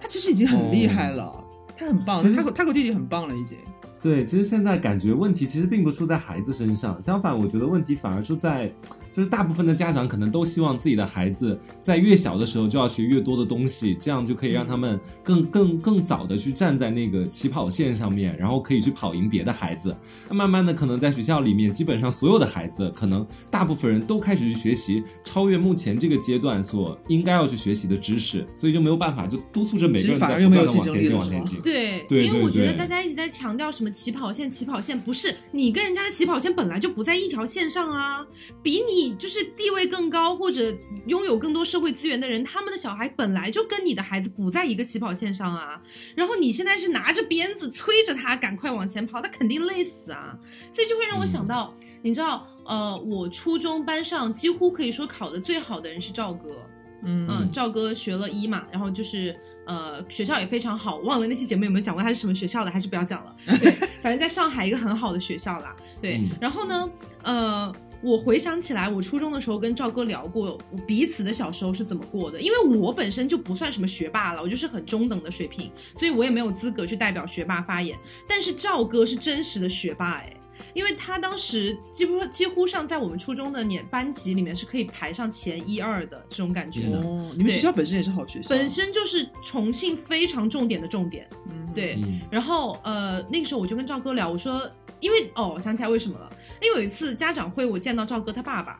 [0.00, 1.44] 他其实已经很厉害了，
[1.76, 3.58] 他很棒，他他和弟弟很棒了已经。
[4.00, 8.72] 对，其实现在感觉问题其实并不出在孩子身上，相反，我觉得问题反而出在，
[9.18, 19.92] 就是大部分的家长可能都希望自己的孩子在越小的时候就要学越多的东西，这样就可以让他们更更更早的去站在那个起跑线上面，然后可以去跑赢别的孩子。
[20.28, 31.60] 那慢慢的，可能在学校里面，基本上所有的孩子，可能大部分人都开始去学习超越目前这个阶段所应该要去学习的知识，所以就没有办法就督促着每个人在又没有不断的往前进，往前进。
[31.60, 38.24] 对，对因为我觉得大家一直在强调什么起跑线，起跑线不是你跟人家的起跑线本来就不在一条线上啊，
[38.62, 45.80] 比你就是地位更高或者拥有更多社会资源的人，他们的小孩本来就跟你的孩子不在一个起跑线上啊，
[46.14, 50.38] 然后你现在是拿着鞭子催着他赶快往前跑，他肯定累死啊，
[50.72, 56.64] 所以就会让我想到，你知道，呃，我初中班上几乎可以说考的最好的人是赵哥，
[57.04, 63.36] 嗯嗯，赵哥学了医嘛，然后就是呃学校也非常好，忘了那期节目有没有讲过他是什么学校的，还是不要讲了。
[63.60, 63.70] 对，
[64.02, 65.74] 反正在上海一个很好的学校啦。
[66.00, 66.90] 对，嗯然后呢，
[67.22, 67.74] 呃。
[68.02, 77.98] 我回想起来，我初中的时候跟赵哥聊过我彼此的小时候是怎么过的，因为我本身就不算什么学霸了，我就是很中等的水平，所以我也没有资格去代表学霸发言。
[78.28, 80.32] 但是赵哥是真实的学霸哎，
[80.74, 86.98] 因为他当时几乎几乎上在我们初中的年班级里面是可以排上前一二的这种感觉的。
[87.00, 91.98] 哦，你们学校本身也是好学校，本身就是重庆非常重点的重点，嗯对。
[92.02, 94.70] 嗯然后呃，那个时候我就跟赵哥聊，我说，
[95.00, 96.30] 因为哦，我想起来为什么了，
[96.62, 98.78] 因为有一次家长会，我见到赵哥他爸爸，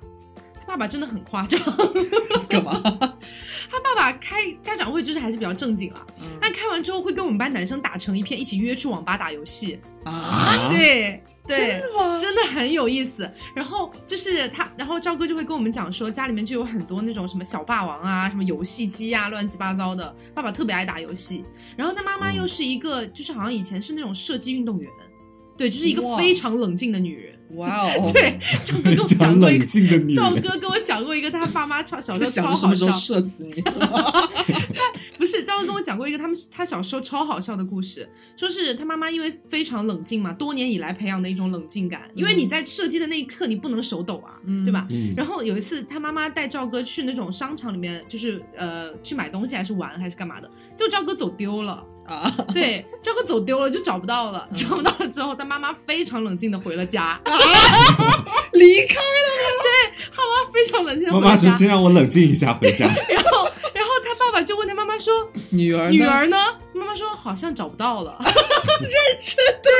[0.60, 1.60] 他爸爸真的很夸张，
[2.48, 2.80] 干嘛？
[3.70, 11.22] 他爸爸开家长会就是还是比较正经啊，嗯但开完之后会跟我们班男生打成一片，一起约去网吧打游戏，啊，啊，对。
[11.48, 12.14] 对，真的吗？
[12.14, 13.26] 真的很有意思。
[13.54, 20.14] 然后就是他，然后赵哥就会跟我们讲说，家里面就有很多那种什么小霸王啊，什么游戏机啊，乱七八糟的。
[20.34, 21.42] 爸爸特别爱打游戏，
[21.74, 24.90] 然后他妈妈又是一个，就是好像以前是那种射击运动员，
[25.58, 27.34] 对，就是一个非常冷静的女人。
[27.52, 33.62] 哇哦， 对，赵哥跟我讲过一个，冷静的女人，赵哥跟我讲过一个他爸妈超小时候超好笑想着什么时候，射死你。
[35.16, 38.06] 不是，赵哥跟我讲过一个他们他小时候超好笑的故事，
[38.36, 42.02] 说是他妈妈因为非常冷静嘛，多年以来培养的一种冷静感。
[42.14, 44.86] 因为你在射击的那一刻，你不能手抖啊，嗯对吧？
[44.90, 51.82] 嗯，然后有一次，他妈妈带赵哥去那种商场里面，就是呃去买东西还是玩还是干嘛的，就赵哥走丢了。
[52.08, 57.38] 啊， 对，这个走丢了就找不到了，找不到了之后，他妈妈非常冷静的回了家，啊
[58.52, 59.28] 离开了。
[59.62, 61.56] 对他妈妈非常冷静的妈妈说：“回了家。
[61.58, 62.86] 先让我冷静一下，回家。
[63.08, 63.44] 然后，
[63.74, 65.14] 然后他爸爸就问他妈妈说
[65.50, 66.36] ：“女儿女儿呢？
[66.72, 68.90] 妈妈说好像找不到了，认
[69.20, 69.72] 真对。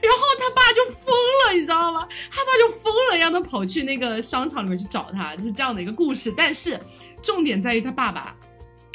[0.00, 1.14] 然后他爸就疯
[1.46, 2.06] 了，你知道吗？
[2.30, 6.32] 他爸就疯了，让他跑去那个商场里面去找他，就是这样的一个故事。
[6.36, 6.78] 但是
[7.22, 8.45] 重点在于他爸爸，他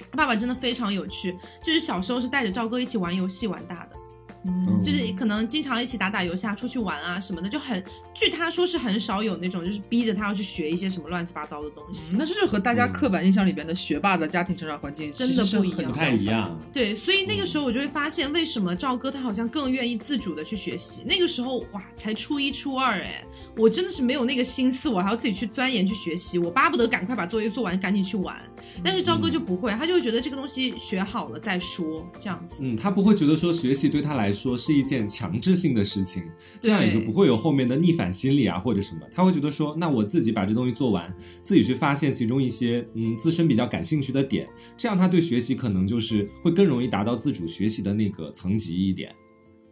[0.10, 4.01] 他爸爸真的非常有趣，就是小时候是带着赵哥一起玩游戏玩大的。
[4.46, 7.84] 嗯就是可能经常一起打打游戏啊，出去玩啊什么的，就很
[8.14, 12.16] 据他说是很少有那种就是逼着他要去学一些什么乱七八糟的东西。
[12.16, 16.60] 嗯那这就和大家刻板印象里边的学霸的家庭成长环境真的不太一样。
[16.74, 21.04] 对，所以那个时候我就会发现，为什么赵哥他好像更愿意自主的去学习。
[21.06, 23.24] 那个时候哇，才初一初二哎，
[23.58, 28.36] 我真的是没有那个心思，我还要自己去钻研去学习，我巴不得赶快把作业做完，赶紧去玩。
[28.84, 32.62] 但是赵哥就不会，他就会觉得这个东西学好了再说，这样子。
[32.62, 36.24] 嗯，他不会觉得说学习对他来说是一件强制性的事情，
[36.60, 39.02] 这样也就不会有后面的逆反心理啊或者什么。
[39.12, 41.14] 他会觉得说，那我自己把这东西做完，
[41.44, 49.14] 自己去发现其中一些嗯自身比较感兴趣的点，这样他对学习可能就是会更容易达到自主学习的那个层级一点。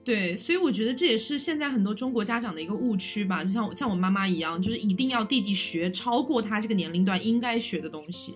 [0.02, 8.34] 对，所以我觉得这也是现在很多中国家长的一个误区吧，就像我像我妈妈一样，就是一定要弟弟学超过他这个年龄段应该学的东西，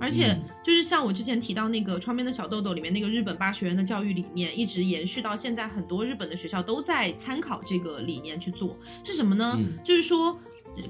[0.00, 9.54] 而且嗯就是像我之前提到那个《窗边的小豆豆》里面那个日本八学园的教育理念，一直延续到现在，很多日本的学校都在参考这个理念去做，是什么呢？
[9.58, 10.36] 嗯就是说。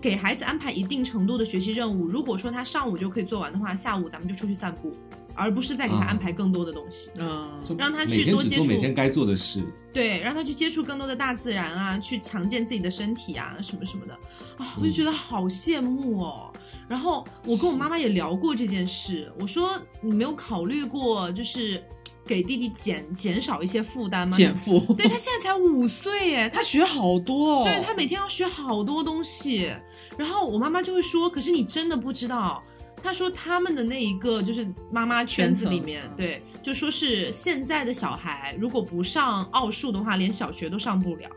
[0.00, 4.94] 给孩子安排一定程度的学习任务，如果说他上午就可以做完的话，下午咱们就出去散步，
[5.34, 7.10] 而不是再给他啊安排更多的东西。
[7.16, 9.64] 嗯，就让他去多接触做每天该做的事。
[9.90, 14.12] 对，让他去接触更多的大自然啊，去强健自己的身体啊，什么什么的
[14.58, 16.52] 啊，我就觉得好羡慕哦。
[16.90, 21.80] 然后我跟我妈妈也聊过这件事，我说你没有考虑过，就是
[22.26, 24.36] 给弟弟减减少一些负担吗？
[24.36, 24.80] 减负。
[24.98, 29.72] 对他现在才五岁耶， 他学好多，哦，对他每天要学好多东西。
[30.16, 32.60] 然后我妈妈就会说：“可是你真的不知道。”
[33.02, 41.28] 他说他们的那一个就是妈妈圈子里面，对，就说是现在的小孩如果不上奥数的话，连小学都上不了。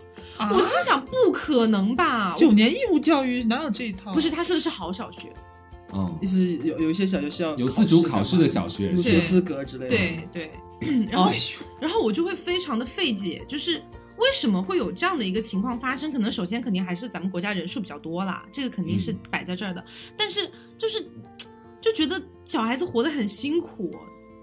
[0.51, 2.35] 我心想，不可能吧？
[2.37, 4.13] 九年义务教育哪有这一套？
[4.13, 5.31] 不是，他说的是好小学。
[5.91, 9.95] 哦，意思有有一些小学是要有自主考试的小学，入学资格之类的。
[9.95, 10.51] 对对。
[11.09, 11.31] 然后，
[11.79, 13.81] 然后我就会非常的费解，就是
[14.17, 16.11] 为什么会有这样的一个情况发生？
[16.11, 19.81] 可能首先肯定还是咱们国家人数比较多啦，这个肯定是摆在这儿的。
[20.17, 21.07] 但是就是
[21.83, 23.91] 就觉得小孩子活得很辛苦。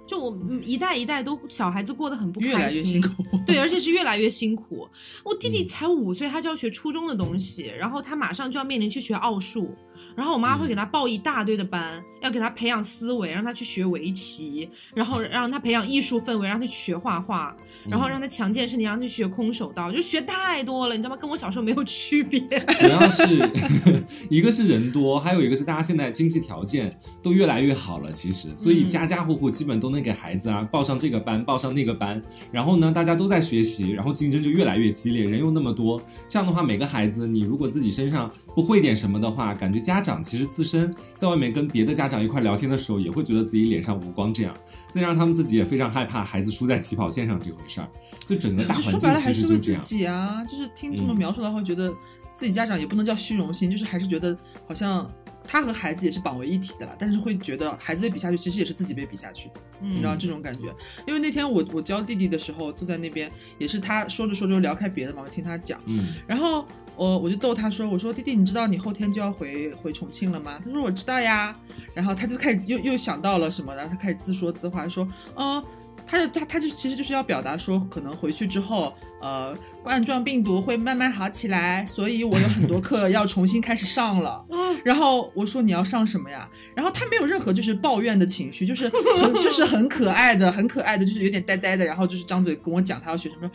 [0.06, 3.00] 就我一代一代都小孩子过得很不开心，
[3.46, 4.88] 对，而且是越来越辛苦。
[5.24, 9.72] 我弟弟才五岁，他就要学初中的东西，然后他马上就要面临去学奥数。
[10.16, 17.56] 然后我妈会给他报一大堆的班，要给他培养思维，让他去学围棋，然后让他培养艺术氛围，让他去学画画，
[17.88, 21.16] 然后让他强健身体，让他去学空手道，就学太多了，你知道吗？
[21.16, 22.40] 跟我小时候没有区别。
[22.80, 23.48] 主要是
[24.28, 32.20] 一个是人多，还有一个是大家现在经济条件都越来越好了，其实，所以家家户户基本都能给孩子啊报上这个班，报上那个班，
[32.50, 40.00] 然后呢，大家都在学习，然后竞争就越来越激烈，人又那么多，这样的话，每个孩子你如果自己身上不会点什么的话，感觉家。
[40.00, 44.54] 长其实自身在外面跟别的家长一块聊天的时候，也会觉得自己脸上无光，这样，
[44.88, 47.86] 再让他们自己也非常害怕孩子输在起跑线上这回事儿。
[48.24, 49.82] 就整个大环境其实就这样。
[49.82, 51.92] 自己啊，就是听这么描述的话，觉得
[52.34, 54.34] 自己家长也不能叫虚荣心，就是还是觉得
[54.66, 55.06] 好像
[55.44, 56.96] 他和孩子也是绑为一体的啦。
[56.98, 59.50] 但是会觉得孩子被比下去，其实也是自己被比下去，
[59.80, 60.74] 你知道这种感觉。
[61.06, 66.64] 因为那天我我教弟弟的时候，坐在那边也是他说着说着聊开别的嘛，我听他讲，嗯，然后。
[66.96, 71.56] 我我就逗他说：“我说弟弟，你知道你后天就要回回重庆了吗？”他说：“我知道呀。”
[71.94, 75.64] 然后他就开始又又想到了什么，然后他开始自说自话说：“嗯，
[76.10, 84.44] 他就他他就其实就是要表达说，可能回去之后，呃，冠状病毒会慢慢好起来，所以我有很多课 要重新开始上了。”
[84.82, 88.90] 然后我说：“你要上什么呀？”然后他没有任何就是抱怨的情绪，就是
[89.22, 93.48] 很 就是很可爱的，很可爱的，就是有点呆呆的，然后就是张嘴跟我讲他要学什么，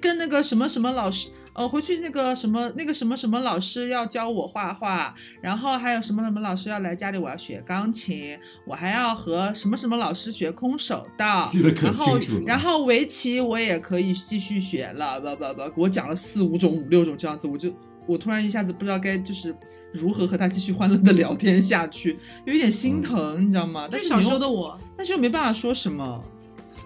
[0.00, 1.28] 跟那个什么什么老师。
[1.58, 12.42] 呃，回去那个什么那个什么什么老师要教我画画，然后还有什么什么老师要来家里，我要学钢琴，我还要和什么什么老师学空手道，记得可清楚了。
[12.46, 17.74] 然后围棋我也可以继续学了，不不不，给我讲了四五种、五六种这样子，我就
[18.06, 19.52] 我突然一下子不知道该就是
[19.92, 23.88] 如何和他继续欢乐的聊天下去，有一点心疼，你知道吗？
[23.90, 26.24] 但是小时候的我，但是又没办法说什么。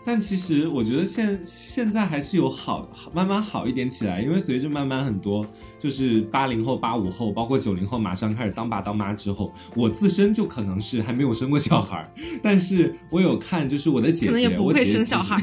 [0.04, 5.46] 但其实我觉得现现在还是有好慢慢好一点起来，因为随着慢慢很多
[5.78, 15.40] 就是八零后、八五后，包括九零后马上开始当爸当妈之后，我自身就可能是还没有生过小孩，但是我有看就是我的姐姐，我姐姐生小孩，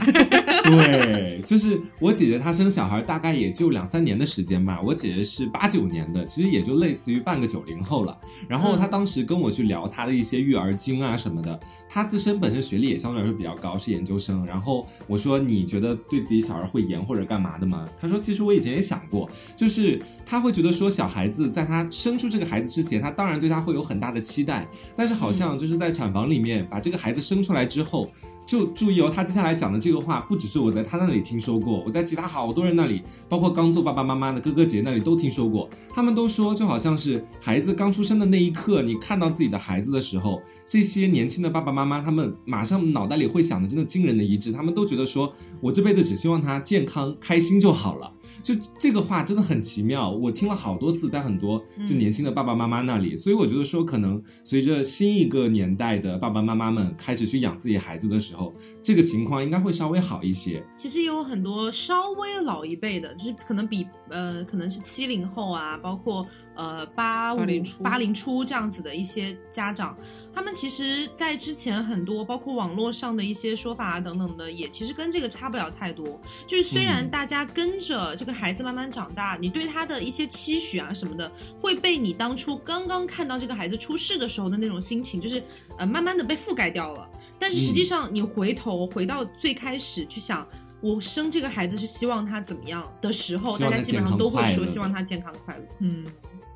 [0.69, 8.17] 对，就是我姐姐她生小孩大概也就两三年的时间吧，我姐姐是八九年的，其实也就类似于半个九零后了。
[8.47, 14.45] 然后她当时跟我去聊她的一些育儿经啊什么的，她自身本身学历也相对来说比较高，是研究生。
[14.45, 28.11] 然后我说：“你觉得对自己小孩会严或者干嘛的吗？”她说：“其实我以前也想过，就是她会觉得说，小孩子在她生出这个孩子之前，她当然对他会有很大的期待，但是好像就是在产房里面把这个孩子生出来之后，
[28.45, 48.11] 就注意哦，她接下来讲的这个话，不只是我在他那里听说过，我在其他好多人那里，包括刚做爸爸妈妈的哥哥姐姐那里都听说过，他们都说，就好像是孩子刚出生的那一刻，你看到自己的孩子的时候。”这些年轻的爸爸妈妈，他们马上脑袋里会想的真的惊人的一致，他们都觉得说，我这辈子只希望他健康开心就好了。
[48.43, 60.63] 就这个话真的很奇妙，我听了好多次，在很多就年轻的爸爸妈妈那里，所以我觉得说，可能随着新一个年代的爸爸妈妈们开始去养自己孩子的时候，这个情况应该会稍微好一些。
[60.77, 66.25] 其实也有很多稍微老一辈的，就是可能比呃，可能是七零后啊，包括。
[66.59, 67.39] 呃，八五
[67.81, 69.97] 八零初这样子的一些家长，
[70.35, 76.19] 他们其实，在之前很多包括网络上的一些说法啊等等的，也其实跟这个差不了太多。
[76.45, 81.31] 就是虽然大家跟着这个孩子慢慢长大，你对他的一些期许啊什么的，
[81.61, 85.41] 会被你当初刚刚看到这个孩子出世的时候的那种心情，就是
[85.77, 87.09] 呃慢慢的被覆盖掉了。
[87.39, 90.45] 但是实际上，你回头回到最开始去想，
[90.81, 95.63] 我生这个孩子是希望他怎么样的时候，大家基本上都会说希望他健康快乐。
[95.79, 96.05] 嗯。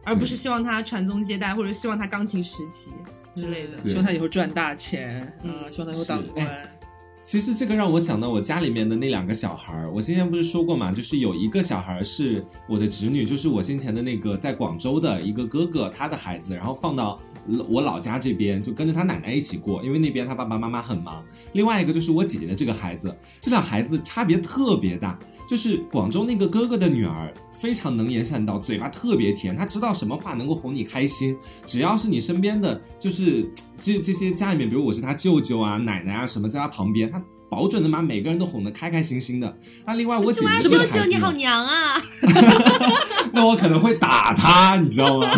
[0.04, 2.92] 而不是希望他传宗接代，或者希望他钢琴十级
[3.34, 6.48] 之类的，希望他以后赚大钱，嗯，希望他以后当官。
[7.24, 9.90] 其实这个让我想到我家里面的那两个小孩儿。
[9.90, 17.18] 我先前不是说过嘛，就是有一个小孩儿是我的侄女，就是我先前的那个在广州的一个哥哥他的孩子，然后放到
[17.70, 21.24] 我老家这边，就跟着他奶奶一起过，因为那边他爸爸妈妈很忙。
[21.54, 25.18] 另外一个就是我姐姐的这个孩子，这俩孩子差别特别大，
[25.50, 27.34] 就是广州那个哥哥的女儿。
[27.60, 31.34] 非常能言善道，嘴巴特别甜，他知道什么话能够哄你开心。
[31.66, 39.58] 只要是你身边的，就是这这些家里面，比如我是他舅舅啊、奶奶啊什么，在他旁边，他保准能把每个人都哄得开开心心的。
[39.86, 42.04] 那另外我姐姐舅舅你好娘啊，
[43.32, 45.30] 那我可能会打他，你知道吗？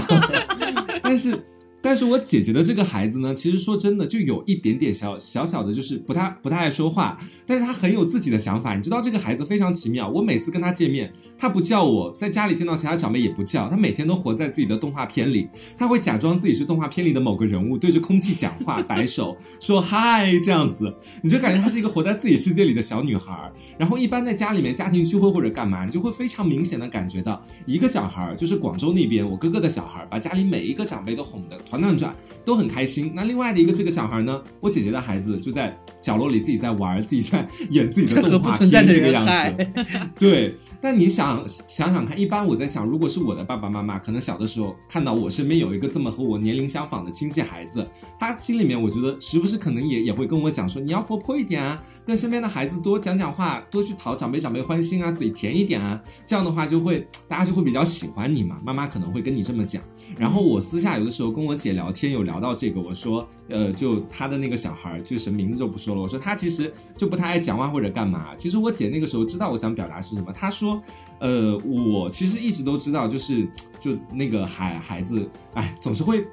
[1.03, 1.45] 但是。
[1.86, 7.16] 但是我姐姐的这个孩子呢，其实说真的，就有一点点小小小的，就是不太不太爱说话，
[7.46, 8.76] 但是他很有自己的想法。
[8.76, 23.52] 你知道这个孩子非常奇妙，我每次跟他见面，他不叫我，在家里见到其他长辈也不叫，他每天都活在自己的动画片里，他会假装自己是动画片里的某个人物，对着空气讲话，摆手说嗨这样子，你就感觉她是一个活在自己世界里的小女孩。
[23.78, 31.56] 然后一般在家里面家庭聚会或者干嘛，你就会非常明显的感觉到一个小孩，就是广州那边我哥哥的小孩，把家里每一个长辈都哄得。
[31.74, 33.11] 团团转都很开心。
[33.15, 39.67] 那另外的一个这个小孩呢，我姐姐的孩子就在角落里自己在玩，自己在演自己的动画 片这个样子。
[40.19, 47.88] 对，但你想想想看，一般我在想，如果是我的爸爸妈妈，可能小的时候看到我身边有一个这么和我年龄相仿的亲戚孩子，
[48.19, 58.57] 他心里面我觉得时不时可能也也会跟我讲说，你要活泼一点啊，跟身边的孩子多讲讲话，多去讨长辈长辈欢心啊，嘴甜一点啊，这样的话就会大家就会比较喜欢你嘛。
[58.63, 59.82] 妈妈可能会跟你这么讲。
[60.17, 66.01] 然后我私下有的时候跟我姐聊天，有聊到这个，我说，呃，就他的那个小孩，就什么名字就不说了。
[66.01, 68.36] 我说他其实就不太爱讲话或者干嘛。
[68.38, 70.32] 其实我姐那个时候知道我想表达是什么。
[70.32, 70.80] 她说，
[71.20, 73.47] 呃，我其实一直都知道，就是
[73.80, 76.24] 就那个孩孩子，哎，总是会。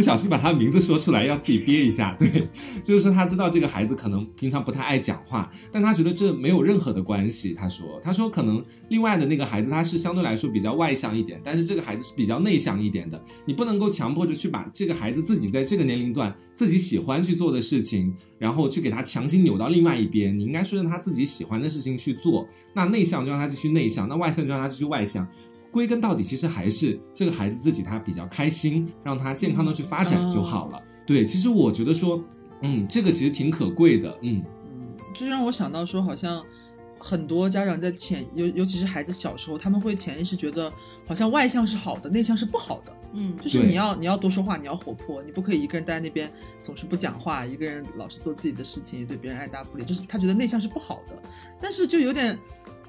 [0.00, 2.16] 不小心把他的名字说出来，要自己憋一下。
[2.18, 2.48] 对，
[2.82, 7.52] 就是说他知道这个孩子可能平常不太爱讲话，但他觉得这没有任何的关系。
[7.52, 13.22] 他说，他说可能另外的那个孩子他是相对来说比较外向一点，但是这个孩子是比较内向一点的。
[13.44, 20.34] 你不能够强迫着去把这个孩子自己在这个年龄段自己喜欢去做的事情，然后去给他强行扭到另外一边。
[20.34, 22.48] 你应该说让他自己喜欢的事情去做。
[22.74, 25.28] 那内向就让他继续内向，那外向就让他继续外向。
[25.70, 30.82] 归根到底，其实还是这个孩子自己他比较开心，让他健康的去发展就好了。
[31.06, 32.22] 对，其实我觉得说，
[32.60, 36.44] 嗯，这个其实挺可贵的，嗯嗯，就让我想到说，好像
[36.98, 40.72] 很多家长在潜尤尤其是孩子小时候，他们会潜意识觉得，
[41.06, 42.92] 好像外向是好的，内向是不好的。
[43.12, 51.22] 嗯，就是你要你要多说话，你要活泼，你不可以一个人待在那边总是不讲话，一个人老是做自己的事情，对别人爱答不理，就是他觉得内向是不好的。
[51.60, 52.38] 但是就有点。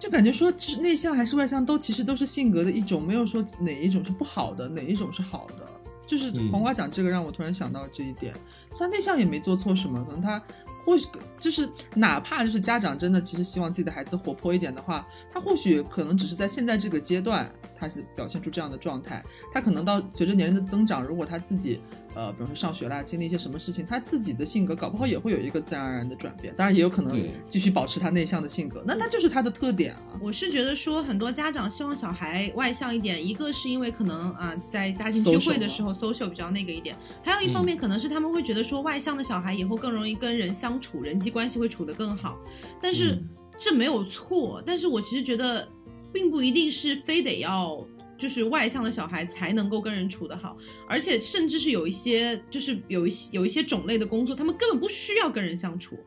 [0.02, 5.68] 就感觉说，就是内向还是外向，都其实都是性格的一种，没有说哪一种是不好的，哪一种是好的。
[6.08, 8.34] 就是黄瓜讲这个，让我突然想到这一点。
[8.76, 10.42] 他内向也没做错什么，可能他
[10.84, 11.06] 或许
[11.40, 17.48] 就是哪怕就是家长真的其实希望自己的孩子活泼一点的话，他或许可能只是在现在这个阶段，
[17.78, 19.24] 他是表现出这样的状态。
[19.54, 21.80] 他可能到随着年龄的增长，如果他自己。
[22.14, 26.54] 呃，比如说上学啦，经历一些什么事情，他自己的性格搞不好也会有一个自然而然的转变。
[26.58, 30.20] 当然，也有可能继续保持他内向的性格，那他就是他的特点啊。
[30.22, 42.38] 我是觉得说，很多家长希望小孩外向一点，一个是因为可能啊，在家庭聚会的时候 social 比较那个一点，还有一方面可能是他们会觉得说，外向的小孩以后更容易跟人相处，人际关系会处得更好。
[42.82, 43.24] 但是
[43.58, 45.66] 这没有错，但是我其实觉得，
[46.12, 47.84] 并不一定是非得要。
[48.22, 50.56] 就是外向的小孩才能够跟人处得好，
[50.88, 55.98] 而且甚至是有一些，就是有一些有一些种类的工作，他们根本不需要跟人相处。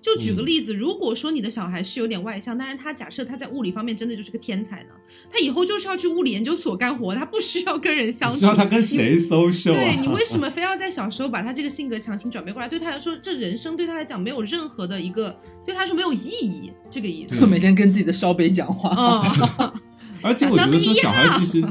[0.00, 4.90] 就举个例子，如果说你的小孩是有点外向，但是他假设他在物理方面真的就是个天才呢，
[5.32, 8.36] 他以后就是要去物理研究所干活，他不需要跟人相处。
[8.36, 9.72] 需要他跟谁 social？
[9.72, 12.68] 对你为什么非要在小时候把他这个性格强行转变过来？
[12.68, 17.44] 对他来说，这人生对他来讲没有任何的一个，对他来说没有意义，这个意思。
[17.48, 19.72] 每天跟自己的烧杯讲话。
[20.24, 21.64] 而且我觉得说小孩其实。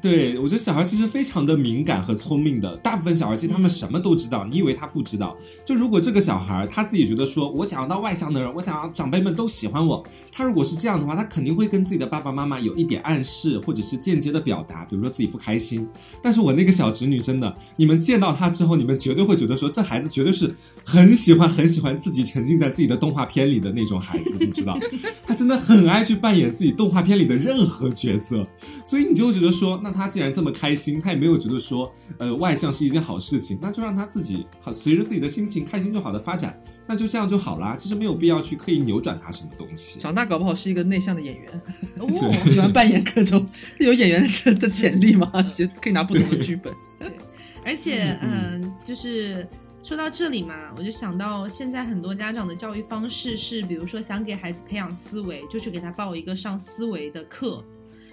[0.00, 2.76] 对，我觉得小孩其实非常的敏感和聪明的。
[2.76, 5.36] 大部分小孩其实他们什么都知道，你以为他不知道？
[5.64, 15.84] 就如果这个小孩他自己觉得说，我想要当外向的人，我想要长辈们都喜欢我，他如果是这样的话，他肯定会跟自己的爸爸妈妈有一点暗示，或者是间接的表达，比如说自己不开心。
[16.22, 24.78] 但是我那个小侄女真的，你们见到她之后，你们绝对会觉得说，这孩子绝对是很喜欢很喜欢自己沉浸在自己的动画片里的那种孩子，你知道？
[25.26, 28.46] 他真的很爱去扮演自己动画片里的任何角色，
[28.84, 29.87] 所以你就会觉得说，那。
[29.88, 37.74] 那他既然这么开心，他也没有觉得说，呃，外向是一件好事情，那就让他自己好，随着自己的心情开心就好的发展，那就这样就好啦。
[37.74, 39.98] 其实没有必要去刻意扭转他什么东西。
[39.98, 41.62] 长大搞不好是一个内向的演员，
[42.52, 45.32] 喜欢扮演各种有演员的的潜力吗？
[45.80, 46.70] 可以拿不同的剧本。
[47.00, 47.10] 对，
[47.64, 49.48] 而且嗯，就是。
[49.84, 57.64] 说到这里嘛，我就想到现在很多家长的教育方式是，比如说想给孩子培养思维，就去给他报一个上思维的课；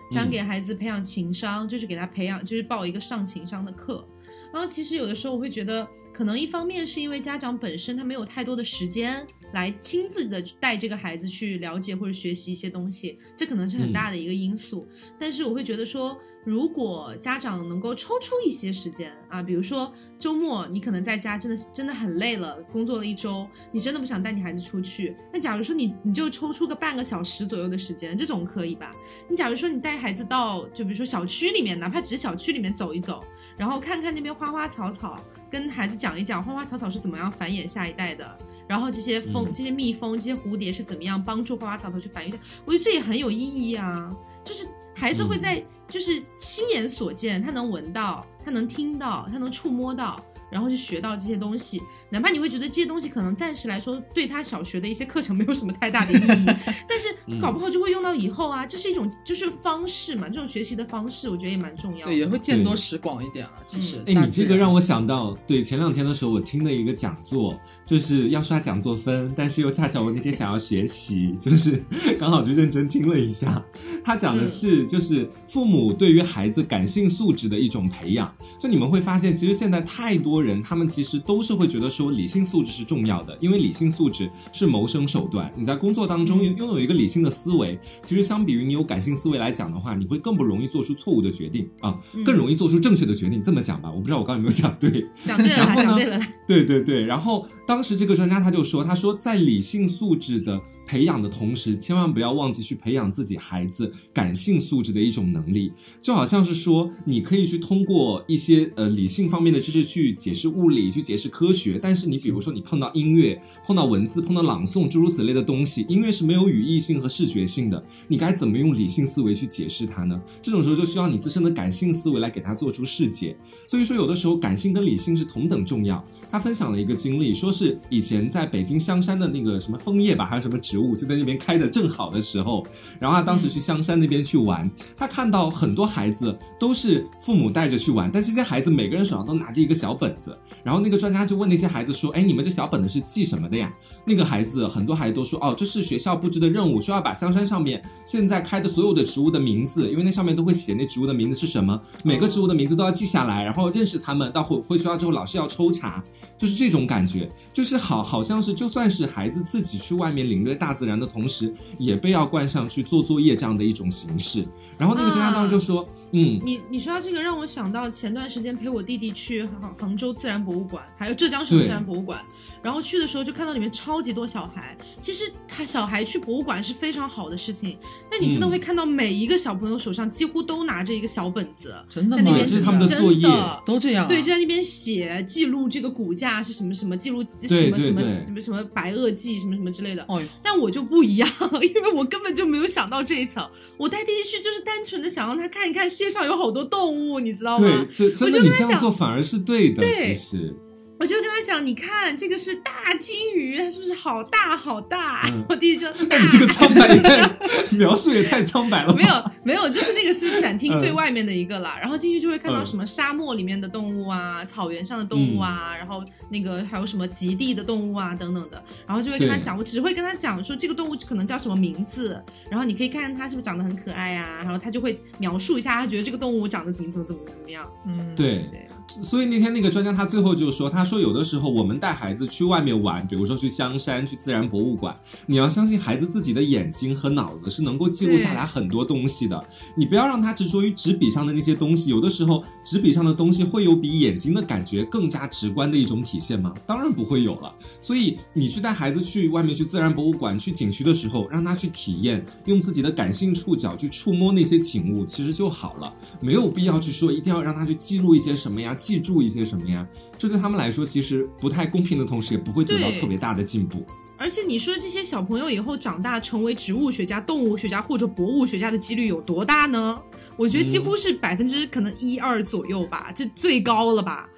[0.09, 4.07] 想给孩子培养情商，就是给他培养，就是报一个上情商的课。
[4.53, 9.25] 然后其实有的时候我会觉得，可能一方面是因为家长本身他没有太多的时间
[9.55, 14.85] 来亲自的带这个孩子去了解或者学习一些东西，这可能是很大的一个因素。
[15.17, 28.91] 但是我会觉得说，如果家长能够抽出一些时间啊，比如说周末你可能在家真的真的很累了，工作了一周，你真的不想带你孩子出去，那假如说你你就抽出个半个小时左右的时间，这种可以吧？
[29.29, 33.23] 你假如说你带孩子到就比如说小区里面，哪怕只是小区里面走一走。
[33.57, 38.37] 然后看看那边花花草草，跟孩子讲一讲花花草草是怎么样繁衍下一代的，
[38.67, 42.39] 然后这些蜂、这些蜜蜂、这些蝴蝶是怎么样帮助花花草草去繁育的。
[42.65, 50.23] 我觉得这也很有意义啊，就是孩子会在就是亲眼所见，他能闻到，他能听到，他能触摸到。
[50.51, 56.45] 然后去学到这些东西，哪怕你会觉得这些东西可能暂时来说对他小学的一些课程没有什么太大的意义，
[56.87, 62.05] 但是搞不好就会用到以后啊，这是一种就是方式嘛，这种学习的方式，我觉得也蛮重要。
[62.05, 63.53] 对，也会见多识广一点啊。
[63.65, 71.83] 其实，哎，你这个让我想到，对，前两天的时候我听的一个讲座，就是要刷讲座分，但是又恰巧我那天想要学习，就是
[72.17, 73.61] 刚好就认真听了一下。
[74.03, 78.31] 他讲的是，就是父母对于孩子感性素质的一种培养。
[78.59, 80.35] 就你们会发现，其实现在太多。
[80.45, 85.51] 人他们其实都是会觉得说理性素质是重要的，因为理性素质是谋生手段。
[85.55, 93.41] 你在工作当中拥有一个理性的思维，其实相比于你有感性思维来讲的话，你会更不容易做出错误的决定啊，更容易做出正确的决定。
[93.41, 95.07] 这么讲吧，我不知道我刚刚有没有讲对。
[95.23, 96.19] 讲对了，讲对了。
[96.47, 100.59] 对对对，然后当时这个专家他就说，他说在理性素质的。
[100.85, 105.71] 培养的同时，千万不要忘记去培养自己孩子感性素质的一种能力。
[106.01, 111.79] 就好像是说，你可以去通过一些呃理性方面的知识去解释物理，去解释科学。
[111.81, 120.21] 但是你比如说，你碰到音乐、碰到文字、碰到朗诵诸如此类的东西，音乐是没有语义性和视觉性的，你该怎么用理性思维去解释它呢？
[120.41, 123.35] 这种时候就需要你自身的感性思维来给它做出释解。
[123.67, 126.03] 所以说，有的时候感性跟理性是同等重要。
[126.29, 130.59] 他分享了一个经历，说是以前在北京香山的那个什么枫叶吧，还有什么。
[130.77, 132.65] 物就在那边开的正好的时候，
[132.99, 143.73] 然后他当时去香山那边去玩，他看到很多孩子都是父母带着去玩，但这些孩子每个人手上都拿着一个小本子，然后那个专家就问那些孩子说：“哎，你们这小本子是记什么的呀？”
[144.05, 154.31] 那个孩子很多孩子都说：“哦，这是学校布置的任务，说要把香山上面现在开的所有的植物的名字，因为那上面都会写那植物的名字是什么，每个植物的名字都要记下来，然后认识他们。
[154.31, 156.03] 到回回学校之后，老师要抽查，
[156.37, 164.43] 就是这种感觉，就是好好像是就算是孩子自己去外面领略大。”大自然的同时，也被要冠上去做作业这样的一种形式。
[164.79, 165.87] 然后那个专家当时就说
[166.17, 172.21] ：“嗯，你你说到这个，让我想到前段时间陪我弟弟去杭杭州自然博物馆，还有浙江省自然博物馆。”
[172.63, 177.77] 然后去的时候就看到里面超级多小孩，其实他小孩去博物馆是非常好的事情，
[178.09, 182.23] 但你真的会看到每一个小朋友手上几乎都拿着一个小本子，真的吗？
[182.39, 183.27] 这是他们的作业，
[183.67, 184.07] 都这样。
[184.07, 190.03] 对，就在那边写记录这个骨架是什么什么，记录什么什么什么什么白垩纪什么什么之类的。
[190.07, 191.29] 哦，但我就不一样，
[191.61, 193.47] 因为我根本就没有想到这一层。
[193.77, 197.67] 我带弟弟去就是单纯的想让他看一看世界上有好多动物，你知道吗？
[197.67, 200.55] 对，这真的你这样做反而是对的，其实。
[200.97, 205.29] 我就跟他讲，你看这个是大金鱼，它是不是好大好大？
[205.49, 207.37] 我弟弟就， 那你这个苍白也太
[207.71, 208.95] 描述也太苍白了。
[208.95, 211.77] 没有没有，就是那个是展厅最外面的一个啦。
[211.81, 218.63] 然后进去就会看到什么沙漠里面的动物啊，草原上的动物啊，然后那个还有什么极地的动物啊等等的。
[218.87, 224.39] 然后就会跟他讲，我只会跟他讲说这个动物可能叫什么名字，然后你可以看看它是不是长得很可爱啊。
[224.43, 227.69] 然后他就会描述一下，他觉得这个动物长得怎么怎么怎么怎么样。
[227.85, 228.45] 嗯，对。
[228.87, 239.43] 所以那天那个专家他最后就说，他说有的时候我们带孩子去外面玩，比如说去香山、去自然博物馆，你要相信孩子自己的眼睛和脑子是能够记录下来很多东西的。
[239.75, 246.53] 你不要让他执着于纸笔上的那些东西，有的时候纸笔上的东西会有比眼睛的感觉更加直观的一种体现吗？
[246.65, 247.53] 当然不会有了。
[247.81, 258.74] 所以你去带孩子去外面去自然博物馆、去景区的时候，让他去体验，用自己的感性触角去触摸那些景物，其实就好了，没有必要去说一定要让他去记录一些什么呀。
[258.75, 259.87] 记住一些什么呀？
[260.17, 263.83] 这对他们来说其实不太公平的同时，也不会得到特别大的进步。
[264.17, 270.01] 而且你说这些小朋友以后长大成为植物学家、动物学家或者博物学家的几率有多大呢？
[270.37, 274.29] 我觉得几乎是百分之可能一二左右吧，这最高了吧？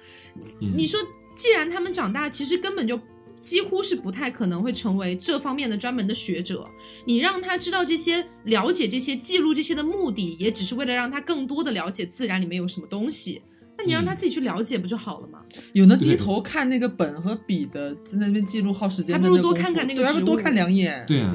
[0.58, 0.98] 你说，
[1.36, 2.98] 既然他们长大，其实根本就。
[3.40, 6.68] 几乎是不太可能会成为这方面的专门的学者。
[7.04, 13.40] 你让他知道这些、了解这些、记录这些的目的，也只是为了让他更多的了解自然里面有什么东西。
[13.78, 15.38] 那你让他自己去了解不就好了吗？
[15.72, 21.04] 有能低头看那个本和笔的，在那边记录耗时间还不如多看看那个对还不如多看两眼。
[21.06, 21.32] 对啊，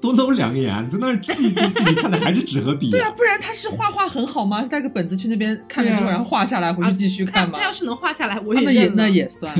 [0.00, 0.80] 多搂两眼啊！
[0.82, 4.62] 你在那儿记记记，你看的还是纸和笔、对啊，，不然他是画画很好吗？
[4.62, 7.58] 是带个本子去那边看了之后，然后画下来回去继续看吗？
[7.58, 9.54] 他要是能画下来，我也那也 那也算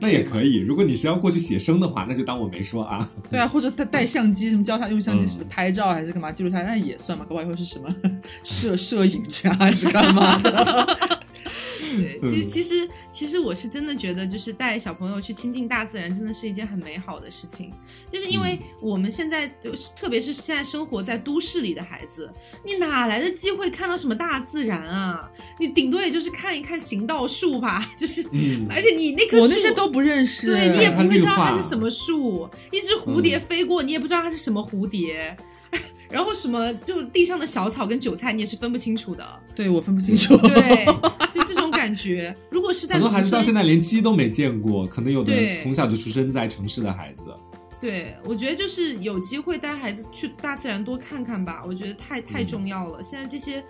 [0.00, 0.58] 那也可以。
[0.58, 3.08] 如果你是要过去写生的话，那就当我没说啊。
[3.30, 7.24] 对啊，或者他带相机，什么教他用相机拍照还是干嘛记录下来，那也算嘛。
[7.24, 7.92] 搞不好以后是什么
[8.44, 11.18] 摄摄影家还是干嘛的？
[12.20, 17.72] 对，其实嗯其实其实我是真的觉得，就是带小朋友去亲近大自然，真的是一件很美好的事情。
[18.10, 22.30] 就是因为我们现在就是，特别是现在生活在都市里的孩子，
[22.64, 25.28] 你哪来的机会看到什么大自然啊？
[25.58, 35.36] 你顶多也就是看一看行道树吧， 就是，嗯而且你那棵树我那些都不认识，对你也不会知道它是什么树，一只蝴蝶嗯飞过，你也不知道它是什么蝴蝶。
[36.08, 39.26] 然后什么，就地上的小草跟韭菜，你也是分不清楚的。
[39.56, 40.36] 对我分不清楚。
[40.36, 40.86] 对，
[41.32, 41.53] 就这种
[41.84, 42.34] 感觉。
[42.50, 47.24] 如果是在很多孩子到现在连鸡都没见过，可能有的对从小就出生在城市的孩子。
[47.78, 53.02] 对，我觉得就是有机会带孩子去大自然多看看吧，我觉得太太嗯重要了。
[53.02, 53.62] 现在这些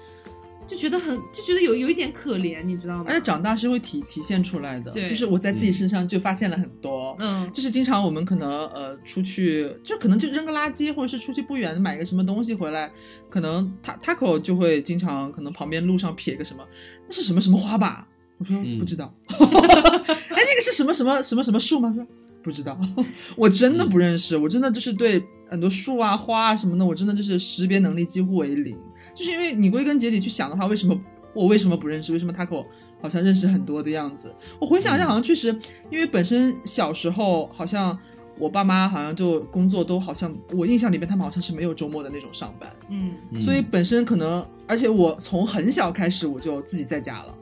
[0.67, 3.05] 就觉得很就觉得有有一点可怜，你知道吗？
[3.09, 7.17] 而且长大是会体体现出来的，对就是我在自己身上就发现了很多。
[7.21, 12.91] 嗯，就是经常我们可能呃出去，就可能就扔个垃圾，或者是出去不远买个什么东西回来，
[13.29, 16.65] 可能他 Taco 就会经常可能旁边路上撇个什么，
[17.07, 18.07] 那是什么什么花吧？
[18.39, 19.15] 我说、嗯不知道。
[19.29, 21.91] 哎，那个是什么什么什么什么树吗？
[21.91, 22.07] 他说
[22.43, 22.79] 不知道，
[23.37, 28.77] 我真的不认识，我真的就是对很多树啊花啊什么的，我真的就是识别能力几乎为零。
[29.15, 30.99] 就是因为你归根结底去想的话，为什么
[31.33, 32.13] 我为什么不认识？
[32.13, 32.67] 为什么 Taco
[33.01, 34.35] 好像认识很多的样子？
[34.59, 35.49] 我回想一下，好像确实，
[35.91, 37.97] 因为本身小时候好像
[38.39, 43.13] 我爸妈好像就工作都好像，我印象里面他们好像是没有周末的那种上班，嗯。
[43.31, 43.41] 嗯。
[43.41, 47.35] 所以本身可能，而且我从很小开始我就自己在家了，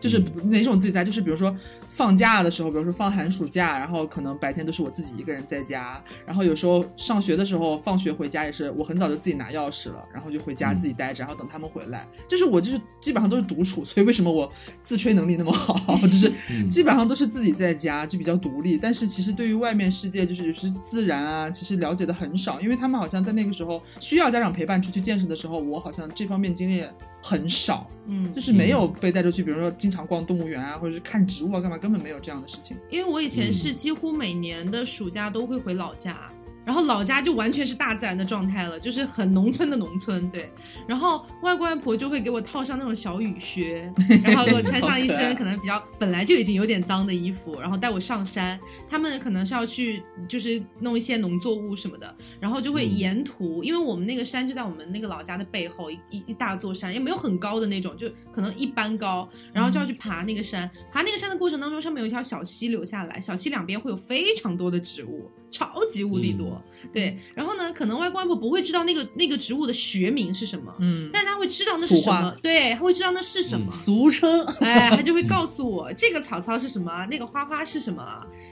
[0.00, 0.50] 就是嗯。
[0.50, 1.54] 哪种自己在，就是比如说
[1.90, 14.50] 放假的时候，比如说放寒暑假，然后可能白天都是我自己一个人在家，然后有时候上学的时候，放学回家也是我很早就自己拿钥匙了，然后就回家嗯自己待着，然后等他们回来，就是我就是基本上都是独处，所以为什么我
[14.82, 16.68] 自吹能力那么好， 就是嗯。
[16.68, 18.78] 基本上都是自己在家，就比较独立。
[18.78, 26.84] 但是其实对于外面世界，就是有些自然啊，其实了解的很少，因为他们好像在那个时候需要家长陪伴出去见识的时候，我好像这方面经历
[27.22, 32.76] 很少，嗯就，是没有被带出去，比如说经常逛动物园啊，或者是看植物啊，干嘛，根本没有这样的事情。
[32.90, 36.30] 因为我以前嗯是几乎每年的暑假都会回老家。
[36.68, 40.52] 然后老家就完全是大自然的状态了，就是很农村的农村，对。
[40.86, 43.90] 然后外公外婆就会给我套上那种小雨靴，
[44.22, 48.60] 然后给我穿上一身可能比较本来就已经有点脏的衣服，然后带我上山。
[48.86, 60.70] 他们可能是要去就是弄一些农作物什么的，然后就会嗯沿途，因为我们那个山就在我们那个老家的背后，一一一大座山，也没有很高的那种，就可能一般高，然后就要去爬那个山。
[60.92, 66.57] 爬那个山的过程当中，上面有一条小溪流下来，小溪两边会有非常多的植物，超级无敌多。
[66.92, 73.70] 对，然后呢，可能外公外婆不会知道那个那个植物的学名是什么，嗯，但是他会知道那是什么，对，他会知道那是什么。
[73.70, 78.04] 俗称哎，他就会告诉我这个草草是什么，那个花花是什么。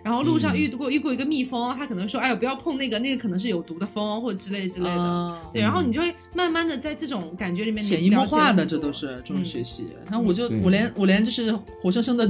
[0.03, 5.01] 然后路上遇过遇过一个蜜蜂，他可能说，哎呦，不要碰那个，那个可能是有毒的蜂或者之类之类的。
[5.03, 9.89] 啊对，然后你就会慢慢的在这种感觉里面，潜移默化的，这都都是这种嗯学习。
[10.05, 12.29] 然后我就我连我连就是活生生的。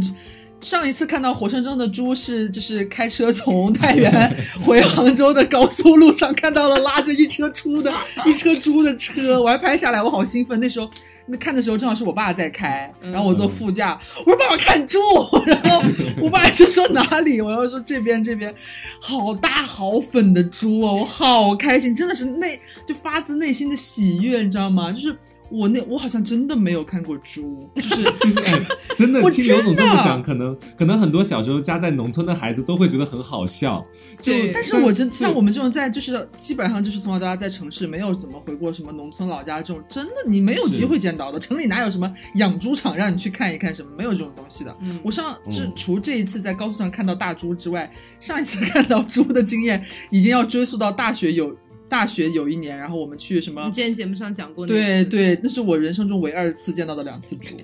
[0.60, 7.92] 上一次看到活生生的猪是，就是开车从太原 回杭州的高速路上看到了拉着一车猪的
[8.26, 10.58] 一车猪的车，我还拍下来，我好兴奋。
[10.58, 10.90] 那时候
[11.26, 14.98] 那看的时候正好是我爸在开，然后我坐副驾，我说爸爸看猪，
[15.46, 15.82] 然后
[16.20, 18.52] 我爸就说哪里，我要说这边这边，
[19.00, 24.90] 好大好粉的猪哦，我好开心，真的是内就发自内心的喜悦，你知道吗？
[24.90, 25.16] 就是。
[25.50, 28.66] 我那我好像真的没有看过猪，就是 就是哎，
[28.96, 33.84] 真的我听刘总这么讲，可能可能很多小时候家在农村的孩子都会觉得很好笑。
[34.20, 41.38] 就但是我真像我们这种在就是基本上就是从小到大在城市没有怎么回过什么农村老家这种，真的你没有机会见到的。
[41.38, 43.90] 城里哪有什么养猪场让你去看一看什么？
[43.96, 44.76] 没有这种东西的。
[44.80, 47.90] 嗯我上这嗯除这一次在高速上看到大猪之外，
[48.20, 51.54] 上一次看到猪的经验已经要追溯到大学有
[51.88, 57.54] 大学有一年，然后我们去什么你之前节目上讲过那，对对，那是我人生中唯二次见到的两次猪。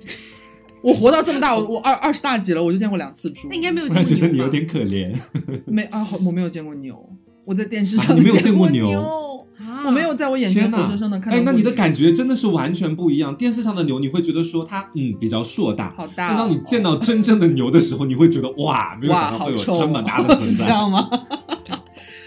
[0.81, 3.47] 我活到这么大，我我二二十大几了，我就见过两次猪。
[3.49, 4.33] 那应该没有突然觉得见过？
[4.33, 5.17] 你有点可怜。
[5.65, 6.05] 没啊？
[6.25, 7.09] 我没有见过牛，
[7.45, 9.01] 我在电视啊上、你没有见过牛，牛
[9.59, 13.33] 啊我没有在我眼前活生生的看到哎，那你的感觉真的是完全不一样。
[13.35, 20.65] 电视上的牛，你会觉得说它嗯比较硕大，好大、哦，但当你见到真正的牛的时候，你会觉得哇，没有，想到会有这么大的存在。
[20.67, 21.09] 这样吗？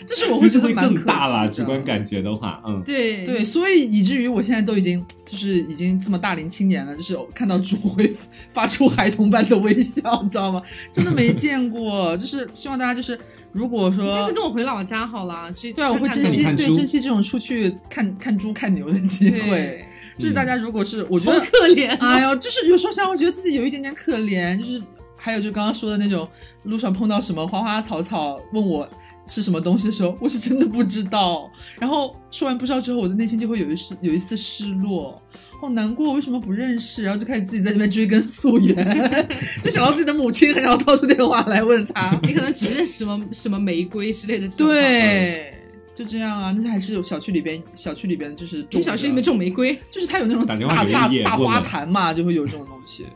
[0.07, 8.15] 就是我会会觉得蛮更大啦，可惜的直观感觉的话，嗯，对对，所以以至于我现在都已经就是已经这么大龄青年了，就是看到猪会
[8.53, 10.63] 发出孩童般的微笑，你知道吗？
[10.93, 13.19] 真的没见过，就是希望大家就是
[13.53, 19.85] 如果说你下次跟我回老家好了，去对啊，我会珍看看惜对珍惜这种出去看看猪看牛的机会。
[20.19, 21.99] 就是大家如果是我觉得可怜哦。
[22.01, 24.83] 哎呦，就是有时候想，我觉得自己有一点点可怜，就是
[25.15, 26.27] 还有就刚刚说的那种
[26.63, 28.89] 路上碰到什么花花草草，问我
[29.27, 31.51] 是什么东西的时候，我是真的不知道。
[31.79, 35.21] 然后说完不知道之后，我的内心就会有一丝有一丝失落。
[35.59, 37.03] 好难过，为什么不认识？
[37.03, 38.77] 然后就开始自己在这边追根溯源，
[39.65, 42.21] 就想到自己的母亲，很想掏出电话来问他。
[42.25, 45.55] 你可能只认识什么什么玫瑰之类的。，对，
[45.95, 46.53] 就这样啊。
[46.53, 53.07] 那还是有小区里边，小区里边就是小区里面种玫瑰，就是它有那种大大大花坛嘛，就会有这种东西，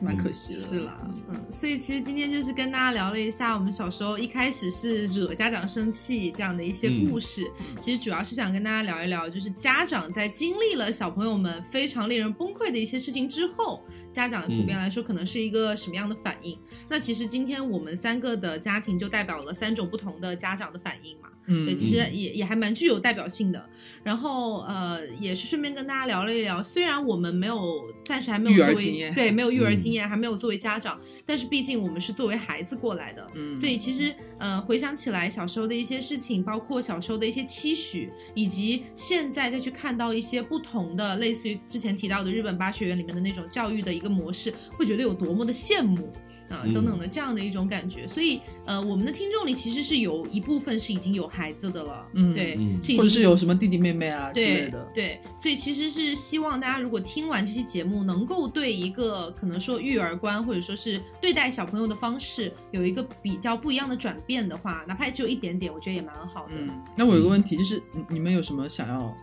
[0.00, 0.60] 蛮可惜的。
[0.60, 7.50] 是啦，嗯，所以其实今天就是跟大家聊了一下我们小时候一开始是惹家长生气这样的一些故事。
[7.80, 16.58] 其实主要是想跟大家聊一聊，就是家长在经历了小朋友们非常令人崩溃的一些事情之后，家长普遍来说可能是一个什么样的反应？
[16.88, 21.28] 那其实今天我们三个的家庭就代表了三种不同的家长的反应嘛。
[21.46, 23.64] 嗯，对，其实也也还蛮具有代表性的。
[24.02, 46.12] 然后呃，也是顺便跟大家聊了一聊，虽然我们没有暂时还没有育儿作为经验对没有育儿嗯经验，还没有作为家长，但是毕竟我们是作为孩子过来的，嗯所以其实呃回想起来小时候的一些事情，包括小时候的一些期许，以及现在再去看到一些不同的，类似于之前提到的日本八学园里面的那种教育的一个模式，会觉得有多么的羡慕。
[46.48, 52.56] 啊、嗯等等的这样的一种感觉，所以呃，我们的听众里其实是有一部分是已经有孩子的了，嗯对，
[52.96, 54.86] 或者是有什么弟弟妹妹啊之类的。
[54.94, 66.52] 对，所以其实是希望大家如果听完这期节目，能够对一个可能说育儿观或者说是对待小朋友的方式有一个比较不一样的转变的话，哪怕只有一点点，我觉得也蛮好的。
[66.56, 69.14] 嗯，那我有个问题，就是你你们有什么想要，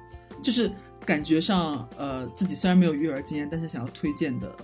[0.42, 0.72] 就是
[1.06, 4.56] 感觉上呃自己虽然没有育儿经验，但是想要推荐的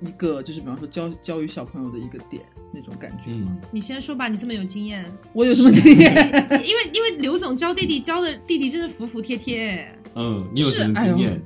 [0.00, 2.42] 一个，就是比方说教教育小朋友的一个点
[2.72, 3.46] 那种感觉吗？
[3.50, 6.14] 嗯，你先说吧，你这么有经验，我有什么经验？
[6.64, 9.92] 因为因为刘总教弟弟教的弟弟真的服服帖帖。
[10.14, 11.42] 嗯，你有就是什么哎呦经验？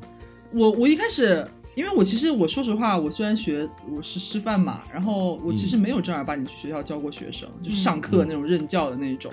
[0.53, 9.33] 我我一开始，因为我其实我说实话，我虽然学我是师范嘛，然后我其实没有正儿八经去学校教过学生，就是上课那种任教的那种。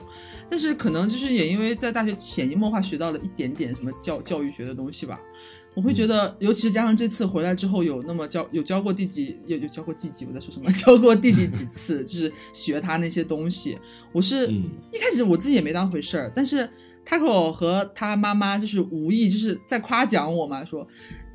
[0.50, 5.20] 但是可能就是也因为在大学潜移默化学到了一点点什么教教育学的东西吧。
[5.76, 10.72] 我会觉得，尤其是加上这次回来之后，有那么教有教过弟弟，有有教过弟弟，我在说什么？
[10.74, 13.78] 教过弟弟几 次，就是学他那些东西。
[14.12, 16.70] 我是、嗯一开始我自己也没当回事儿，但是
[17.08, 20.86] Taco 和他妈妈就是无意就是在夸奖我嘛，说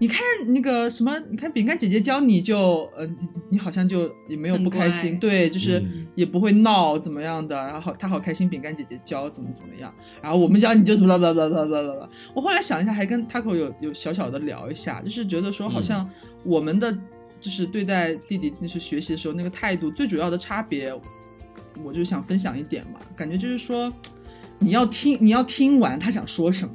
[0.04, 3.16] 你看那个什么，你看饼干姐姐教你就呃，你
[3.52, 6.06] 你好像就也没有不开心，对，就是嗯。
[6.14, 9.92] 也不会闹怎么样的，然后他好开心，饼干姐姐教怎么怎么样，
[10.22, 12.08] 然后我们教你就怎么啦啦啦啦啦啦啦。
[12.32, 16.08] 我后来想一下，还跟 Taco 有有小小的聊一下，就是觉得说好像
[16.44, 16.96] 我们的
[17.40, 20.94] 就是对待弟弟那是学习的时候那个态度，最主要的差别，
[21.82, 23.92] 我就想分享一点嘛，感觉就是说
[24.60, 26.74] 你要听你要听完他想说什么。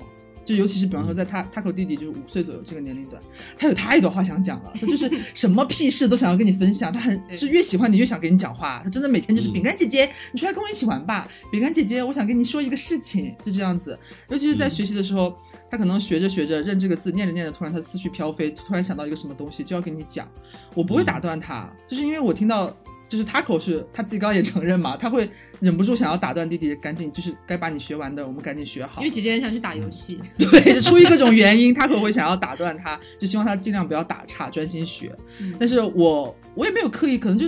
[0.50, 3.22] 就尤其是比方说，在他 Taco 弟弟就是五岁左右这个年龄段，
[3.56, 13.96] 他有太多话想讲了，他就是 什么屁事都想要跟你分享，他很对是越喜欢你越想跟你讲话，他真的每天就是嗯饼干姐姐，你出来跟我一起玩吧，饼干姐姐，我想跟你说一个事情，就这样子。
[14.30, 15.38] 尤其是在嗯学习的时候，
[15.70, 20.28] 他可能学着学着认这个字，念着念着，突然他思绪飘飞，突然想到一个什么东西，就要跟你讲，
[20.74, 22.76] 我不会嗯打断他，就是因为我听到。
[23.10, 25.30] 就是 Taco 是他自己刚刚也承认嘛，他会
[25.60, 29.10] 忍不住想要打断弟弟，赶紧就是该把你学完的，我们赶紧学好因为。
[29.10, 35.12] 姐姐很想去打游戏， 对，就出于各种原因，他可能会想要打断他，就希望他尽量不要打岔，专心学。
[35.40, 37.48] 嗯但是我我也没有刻意，可能就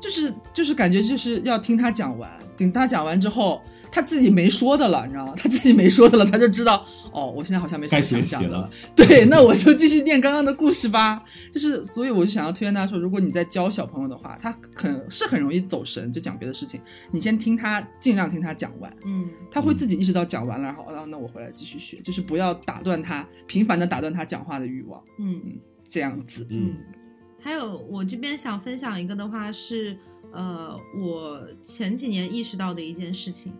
[0.00, 3.62] 就是就是感觉就是要听他讲完，等他讲完之后，
[3.96, 5.32] 他自己没说的了，你知道吗？
[5.38, 6.84] 他自己没说的了，他就知道
[7.14, 8.70] 哦，我现在好像没什么该学习了想讲的了。
[8.94, 11.24] 对，那我就继续念刚刚的故事吧。
[11.50, 16.78] 就是，所以我就想要推荐大家说，如果你在教小朋友的话，他很是很容易走神，就讲别的事情。
[17.10, 18.94] 你先听他，尽量听他讲完。
[19.06, 25.40] 嗯，他会自己意识到讲完了，然后啊，那我回来继续学，就是不要打断他，频繁的打断他讲话的欲望，嗯。
[25.88, 26.46] 这样子。
[26.50, 26.74] 嗯
[27.40, 29.96] 还有，我这边想分享一个的话是，
[30.32, 33.52] 呃，我前几年意识到的一件事情，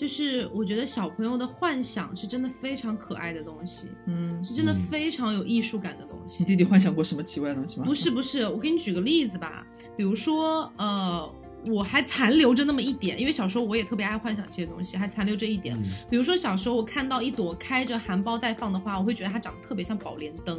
[0.00, 6.46] 就是我觉得小朋友的幻想是真的非常可爱的东西，嗯，是真的嗯非常有艺术感的东西你。
[6.46, 7.84] 弟弟幻想过什么奇怪的东西吗？
[7.84, 9.66] 不是不是，我给你举个例子吧，
[9.98, 11.30] 比如说，呃，
[11.66, 15.76] 我还残留着那么一点，因为小时候我也特别爱幻想这些东西，还残留着一点。
[15.76, 20.58] 嗯比如说小时候我看到一朵开着含苞待放的花，我会觉得它长得特别像宝莲灯。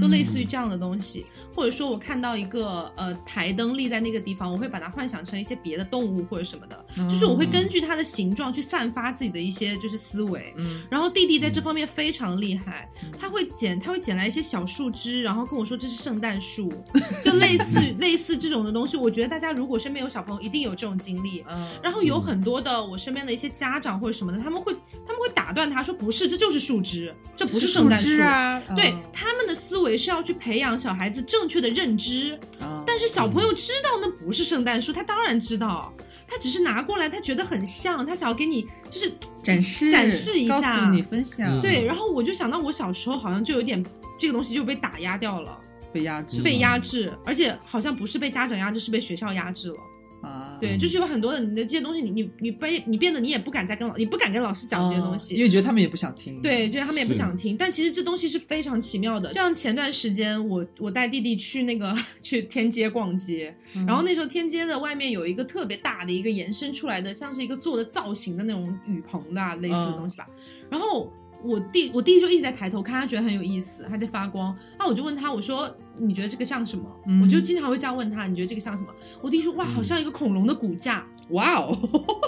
[0.00, 10.52] 就类似于这样的东西，或者说我看到一个呃台灯立在那个地方，我会把它幻想成一些别的动物或者什么的，就是我会根据它的形状去散发自己的一些就是思维。
[10.56, 10.82] 嗯。
[10.90, 12.88] 然后弟弟在这方面非常厉害，
[13.18, 16.72] 他会捡他会捡来一些小树枝，然后跟我说这是圣诞树，
[17.22, 18.96] 就类似类似这种的东西。
[18.96, 21.44] 我觉得大家如果身边有小朋友，一定有这种经历。
[21.48, 24.72] 嗯，然后有很多的我身边的一些家长或者什么的，他们会
[25.06, 29.00] 他们会打断他说不是，这就是树枝，这不是圣诞树枝啊，对嗯。
[29.12, 35.92] 他们的思维是要去培养小孩子正确的认知，嗯但是小朋友知道那不是圣诞树，他当然知道，
[36.26, 39.12] 他只是拿过来，他觉得很像，他想要给你就是
[39.42, 40.60] 展示展示一下。
[40.60, 41.60] 告诉你分享，嗯。
[41.60, 41.84] 对。
[41.84, 43.84] 然后我就想到我小时候好像就有点
[44.18, 45.58] 这个东西就被打压掉了，
[45.92, 49.76] 被压制，被压制，而且好像不是被家长压制，是被学校压制了。
[50.24, 59.32] 啊，对，就是有很多的你的这些东西，你你你被你变得你也不敢再跟老，你不敢跟老师讲这些东西，嗯因为觉得他们也不想听，对，觉得他们也不想听，但其实这东西是非常奇妙的。
[59.32, 70.26] 像前段时间我我带弟弟去那个 去天街逛街，嗯，然后那时候天街的外面有一个特别大的一个延伸出来的，像是一个做的造型的那种雨棚的、啊、类似的东西吧。
[70.70, 71.12] 然后
[71.44, 74.56] 我弟我弟就一直在抬头看，他觉得很有意思，还在发光。
[74.78, 76.84] 那我就问他，我说你觉得这个像什么？
[77.06, 78.88] 嗯我就经常会这样问他，你觉得这个像什么？
[79.20, 81.06] 我弟说哇，好像一个恐龙的骨架。
[81.30, 81.78] 哇哦，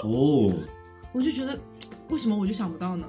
[0.03, 0.53] 哦，
[1.11, 1.59] 我就觉得
[2.09, 3.07] 为什么我就想不到呢？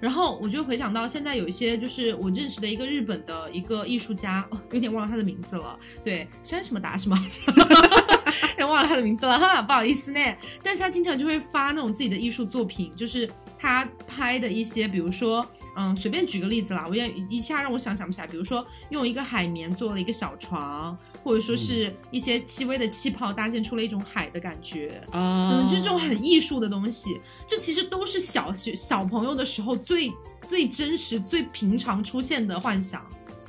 [0.00, 7.16] 然后我就回想到现在有一些就是我认识的一个日本的一个艺术家，哦，有点忘了他的名字了，对，山什么达什么，
[7.56, 10.20] 有点忘了他的名字了哈，不好意思呢。
[10.62, 13.28] 但是他经常就会发那种自己的艺术作品，就是
[13.64, 27.18] 他拍的一些，比如说，嗯，随便举个例子啦，我也一下让我想想不起来，比如说用一个海绵做了一个小床，或者说是一些细微的气泡搭建出了一种海的感觉，啊，嗯，就这种很艺术的东西，
[27.48, 30.12] 这其实都是小学小朋友的时候最
[30.46, 33.02] 最真实、最平常出现的幻想。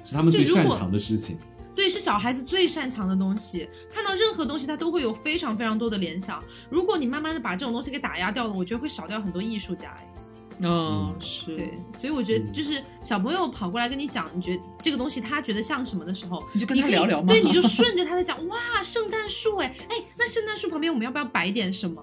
[0.05, 1.37] 是他们最擅长的事情。
[1.75, 3.69] 对，是小孩子最擅长的东西。
[3.93, 6.43] 看到任何东西，他都会有非常非常多的联想。
[6.69, 9.89] 如果你慢慢的把这种东西给打压掉了，我觉得会少掉很多艺术家。
[9.89, 10.07] 哎
[10.59, 22.01] 嗯是，对，所以我觉得嗯就是小朋友跑过来跟你讲，你觉得这个东西他觉得像什么的时候，你就跟他聊聊嘛，对，你就顺着他在讲，哇，圣诞树，哎哎，那圣诞树旁边我们要不要摆点什么？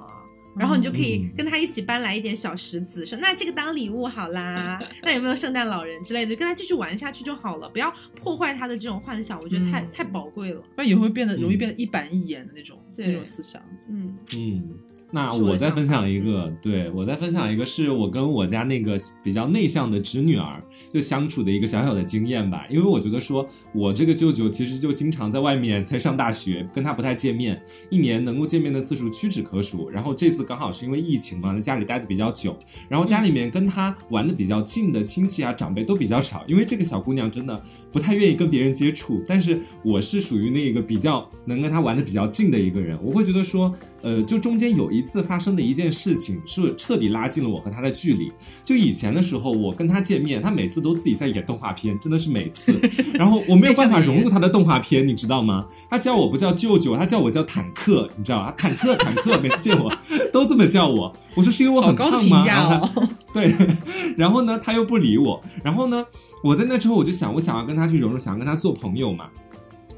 [0.57, 4.79] 然后你就可以嗯跟他一起搬来一点小石子，说那这个当礼物好啦。
[5.03, 6.37] 那有没有圣诞老人之类的？
[6.37, 10.61] 跟他继续玩下去就好了，不要破坏他的这种幻想，我觉得太、嗯太宝贵了。
[10.61, 13.61] 不然也会变得嗯容易变得一板一眼的那种对那种思想。
[13.89, 14.70] 嗯嗯，
[15.14, 22.66] 那我再分享一个，对我再分享一个，是我跟我家那个比较内向的侄女儿就相处的一个小小的经验吧。
[22.70, 29.90] 因为我觉得说，我这个舅舅其实就经常在外面在上大学，跟他不太见面，一年能够见面的次数屈指可数。
[29.90, 32.59] 然后这次刚好是因为疫情嘛，在家里待的比较久，
[32.89, 37.62] 然后家里面跟他玩的比较近的亲戚啊长辈都比较少，因为这个小姑娘真的
[37.93, 39.22] 不太愿意跟别人接触。
[39.28, 43.70] 但是我是属于那个比较能跟她玩的比较近的一个人，我会觉得说，
[44.01, 48.33] 呃，就中间有一次发生的一件事情，是彻底拉近了我和他的距离。
[48.65, 52.81] 就以前的时候，我跟他见面，他每次都自己在演动画片，真的是每次。
[53.12, 55.66] 然后我没有办法融入他的动画片，你知道吗？
[55.91, 58.55] 他叫我不叫舅舅，他叫我叫坦克，你知道吧？
[58.57, 59.93] 坦克，坦克，每次见我
[60.33, 61.15] 都这么叫我。
[61.35, 62.45] 我说是因为我很胖吗？
[62.47, 63.55] 然后她哦， 对，
[64.16, 66.05] 然后呢，他又不理我，然后呢，
[66.43, 69.27] 我在那之后我就想，我想要跟他去融入，想要跟他做朋友嘛。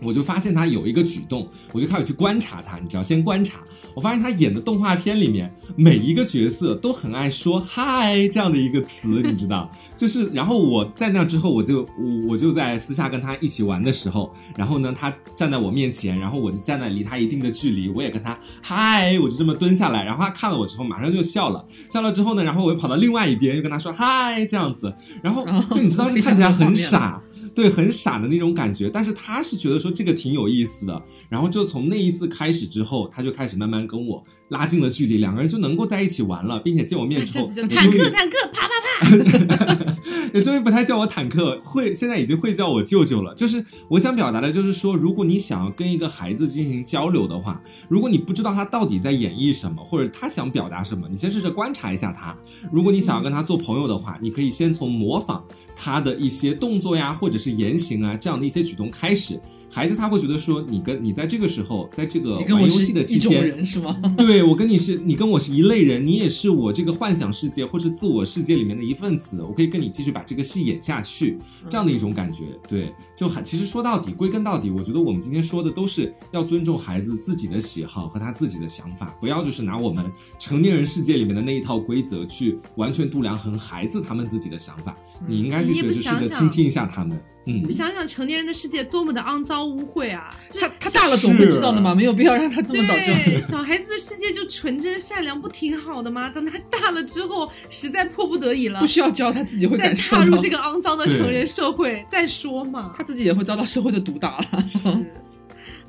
[0.03, 3.61] 我就发现他有一个举动，我就开始去观察他，你知道，先观察。
[3.95, 10.25] 我发现他演的动画片里面每一个角色都很爱说“嗨”这样的一个词，你知道，就是。
[10.35, 24.93] 然后我在那之后，我就我我就在私下跟他一起玩的时候，然后呢，他站在我面前，然后我就站在离他一定的距离，我也跟他嗨，我就这么蹲下来，然后他看了我之后马上就笑了，笑了之后呢，然后我又跑到另外一边，又跟他说嗨这样子，
[25.23, 27.23] 然后就你知道，哦 就看起来很傻。
[27.55, 39.84] 对，很傻的那种感觉，但是他是觉得说这个挺有意思的，然后就从那一次开始之后，他就开始慢慢跟我拉近了距离，两个人就能够在一起玩了，并且见我面之后，坦克坦克啪啪啪，
[40.33, 43.35] 也终于不太叫我坦克，会现在已经会叫我舅舅了。
[43.35, 52.37] 就是我想表达的，就是说，如果你想要跟一个孩子进行交流的话，如果你不知道他到底在演绎什么，或者他想表达什么，你先试着观察一下他。
[52.73, 55.45] 如果你想要跟他做朋友的话，你可以先从模仿
[55.77, 59.41] 他的一些动作呀，或者是言行啊这样的一些举动开始，
[59.75, 64.01] 孩子他会觉得说，你跟你在这个时候，在这个玩游戏的期间，人是吗？
[64.17, 71.37] 对我跟你是，你跟我是一类人，你也是我这个幻想世界或是自我世界里面的一份子，我可以跟你继续把这个戏演下去，
[71.69, 72.45] 这样的一种感觉。
[72.69, 84.95] 对，就还其实说到底，归根到底，我觉得我们今天说的都是要尊重孩子自己的喜好和他自己的想法，不要就是拿我们成年人世界里面的那一套规则去完全度量衡孩子他们自己的想法。
[85.27, 87.21] 你应该去学着试着倾听一下他们。
[87.47, 90.35] 嗯你，想想成年人的世界多么的肮脏污秽啊！
[90.51, 93.41] 他他大了总会知道的嘛，没有必要让他这么早对，就。
[93.41, 96.31] 小孩子的世界就纯真善良，不挺好的吗？
[96.31, 102.95] 等他大了之后，实在迫不得已了不，需要教他自己会再感受踏入这个肮脏的成人社会再说嘛。
[102.97, 104.65] 他自己也会遭到社会的毒打了。
[104.67, 104.89] 是。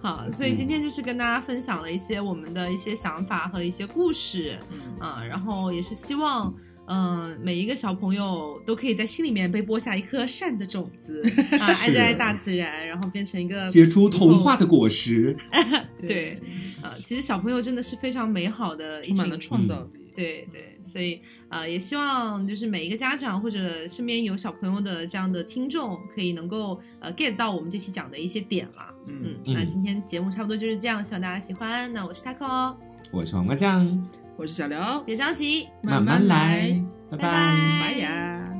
[0.01, 4.55] 好，所以今天就是跟大家分享了一些我们的一些想法和一些故事，
[4.99, 6.53] 啊，然后也是希望，
[6.87, 11.23] 嗯、每一个小朋友都可以在心里面被播下一颗善的种子，
[11.59, 15.35] 啊，爱热爱大自然，然后变成一个结出童话的果实。
[16.05, 16.39] 对，
[16.81, 20.01] 啊，其实小朋友真的是非常美好的一充满了群创造力。
[20.15, 28.93] 对对，所以呃，也希望就是每一个家长或者身边有小朋友的这样的听众，可以能够呃 get 到我们这期讲的一些点啦。
[29.07, 31.91] 嗯那今天节目差不多就是这样，希望大家喜欢。
[31.91, 32.77] 那我是 taco，哦
[33.11, 34.07] 我是黄瓜酱，
[34.37, 37.23] 我是小刘，别着急，慢慢来，拜拜。
[37.23, 37.99] 拜拜。
[37.99, 38.54] 呀。